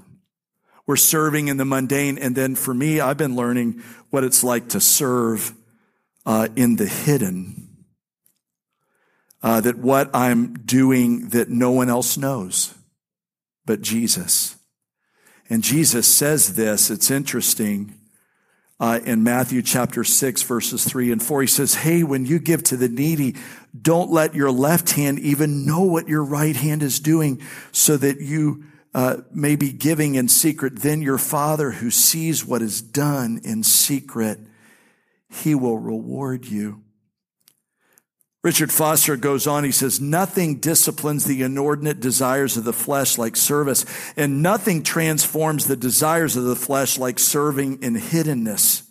We're 0.87 0.95
serving 0.95 1.47
in 1.47 1.57
the 1.57 1.65
mundane. 1.65 2.17
And 2.17 2.35
then 2.35 2.55
for 2.55 2.73
me, 2.73 2.99
I've 2.99 3.17
been 3.17 3.35
learning 3.35 3.83
what 4.09 4.23
it's 4.23 4.43
like 4.43 4.69
to 4.69 4.79
serve 4.79 5.53
uh, 6.25 6.47
in 6.55 6.77
the 6.77 6.87
hidden. 6.87 7.67
Uh, 9.43 9.59
that 9.61 9.77
what 9.77 10.09
I'm 10.13 10.53
doing 10.53 11.29
that 11.29 11.49
no 11.49 11.71
one 11.71 11.89
else 11.89 12.15
knows 12.15 12.75
but 13.65 13.81
Jesus. 13.81 14.57
And 15.49 15.63
Jesus 15.63 16.13
says 16.13 16.55
this, 16.55 16.89
it's 16.89 17.11
interesting. 17.11 17.97
Uh, 18.81 18.99
in 19.05 19.21
Matthew 19.21 19.61
chapter 19.61 20.03
6, 20.03 20.41
verses 20.41 20.83
3 20.83 21.11
and 21.11 21.21
4, 21.21 21.41
he 21.41 21.47
says, 21.47 21.75
Hey, 21.75 22.01
when 22.01 22.25
you 22.25 22.39
give 22.39 22.63
to 22.63 22.75
the 22.75 22.89
needy, 22.89 23.35
don't 23.79 24.09
let 24.09 24.33
your 24.33 24.49
left 24.49 24.93
hand 24.93 25.19
even 25.19 25.67
know 25.67 25.83
what 25.83 26.07
your 26.07 26.23
right 26.23 26.55
hand 26.55 26.81
is 26.81 26.99
doing, 26.99 27.39
so 27.71 27.95
that 27.97 28.21
you 28.21 28.63
uh, 28.95 29.17
may 29.31 29.55
be 29.55 29.71
giving 29.71 30.15
in 30.15 30.27
secret. 30.27 30.79
Then 30.79 31.03
your 31.03 31.19
Father 31.19 31.69
who 31.69 31.91
sees 31.91 32.43
what 32.43 32.63
is 32.63 32.81
done 32.81 33.39
in 33.43 33.61
secret, 33.61 34.39
he 35.29 35.53
will 35.53 35.77
reward 35.77 36.47
you. 36.47 36.81
Richard 38.43 38.71
Foster 38.71 39.15
goes 39.17 39.45
on, 39.45 39.63
he 39.63 39.71
says, 39.71 40.01
nothing 40.01 40.55
disciplines 40.55 41.25
the 41.25 41.43
inordinate 41.43 41.99
desires 41.99 42.57
of 42.57 42.63
the 42.63 42.73
flesh 42.73 43.19
like 43.19 43.35
service, 43.35 43.85
and 44.17 44.41
nothing 44.41 44.81
transforms 44.81 45.67
the 45.67 45.75
desires 45.75 46.35
of 46.35 46.45
the 46.45 46.55
flesh 46.55 46.97
like 46.97 47.19
serving 47.19 47.83
in 47.83 47.95
hiddenness. 47.95 48.81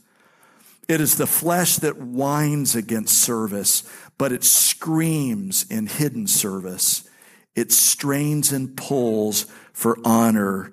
It 0.89 1.01
is 1.01 1.17
the 1.17 1.27
flesh 1.27 1.77
that 1.77 1.99
whines 1.99 2.77
against 2.77 3.19
service, 3.19 3.83
but 4.19 4.31
it 4.31 4.45
screams 4.45 5.65
in 5.69 5.87
hidden 5.87 6.29
service. 6.29 7.09
It 7.57 7.73
strains 7.73 8.53
and 8.53 8.77
pulls 8.77 9.47
for 9.73 9.99
honor 10.05 10.73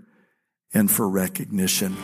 and 0.71 0.89
for 0.89 1.09
recognition. 1.09 1.97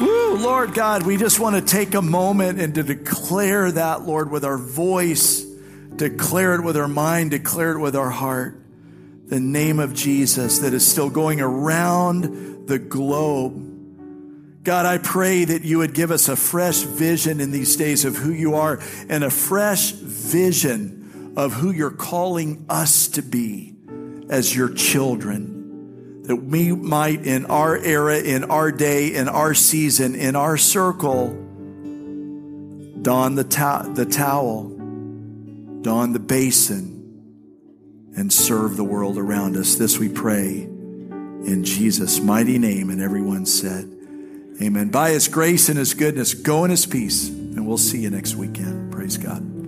Woo, 0.00 0.36
Lord 0.38 0.74
God, 0.74 1.04
we 1.04 1.16
just 1.16 1.38
want 1.38 1.54
to 1.54 1.62
take 1.62 1.94
a 1.94 2.02
moment 2.02 2.60
and 2.60 2.74
to 2.74 2.82
declare 2.82 3.70
that, 3.70 4.02
Lord, 4.02 4.30
with 4.30 4.44
our 4.44 4.58
voice 4.58 5.49
declare 6.00 6.54
it 6.54 6.64
with 6.64 6.78
our 6.78 6.88
mind, 6.88 7.30
declare 7.30 7.72
it 7.72 7.78
with 7.78 7.94
our 7.94 8.08
heart. 8.08 8.58
The 9.26 9.38
name 9.38 9.78
of 9.78 9.92
Jesus 9.92 10.60
that 10.60 10.72
is 10.72 10.90
still 10.90 11.10
going 11.10 11.42
around 11.42 12.66
the 12.66 12.78
globe. 12.78 14.62
God, 14.62 14.86
I 14.86 14.96
pray 14.96 15.44
that 15.44 15.62
you 15.62 15.76
would 15.76 15.92
give 15.92 16.10
us 16.10 16.30
a 16.30 16.36
fresh 16.36 16.78
vision 16.78 17.38
in 17.38 17.50
these 17.50 17.76
days 17.76 18.06
of 18.06 18.16
who 18.16 18.32
you 18.32 18.54
are 18.54 18.80
and 19.10 19.22
a 19.22 19.28
fresh 19.28 19.90
vision 19.90 21.34
of 21.36 21.52
who 21.52 21.70
you're 21.70 21.90
calling 21.90 22.64
us 22.70 23.08
to 23.08 23.22
be 23.22 23.74
as 24.30 24.56
your 24.56 24.72
children. 24.72 26.22
That 26.22 26.36
we 26.36 26.72
might, 26.72 27.26
in 27.26 27.44
our 27.44 27.76
era, 27.76 28.18
in 28.18 28.44
our 28.44 28.72
day, 28.72 29.14
in 29.14 29.28
our 29.28 29.52
season, 29.52 30.14
in 30.14 30.34
our 30.34 30.56
circle, 30.56 31.28
don 33.02 33.34
the, 33.34 33.44
ta- 33.44 33.82
the 33.82 34.06
towel 34.06 34.79
don 35.82 36.12
the 36.12 36.18
basin, 36.18 36.96
and 38.16 38.32
serve 38.32 38.76
the 38.76 38.84
world 38.84 39.16
around 39.18 39.56
us. 39.56 39.76
This 39.76 39.98
we 39.98 40.08
pray 40.08 40.62
in 40.62 41.62
Jesus' 41.64 42.20
mighty 42.20 42.58
name. 42.58 42.90
And 42.90 43.00
everyone 43.00 43.46
said, 43.46 43.88
Amen. 44.60 44.90
By 44.90 45.10
his 45.10 45.28
grace 45.28 45.68
and 45.68 45.78
his 45.78 45.94
goodness, 45.94 46.34
go 46.34 46.64
in 46.64 46.70
his 46.70 46.86
peace, 46.86 47.28
and 47.28 47.66
we'll 47.66 47.78
see 47.78 48.00
you 48.00 48.10
next 48.10 48.34
weekend. 48.34 48.92
Praise 48.92 49.16
God. 49.16 49.59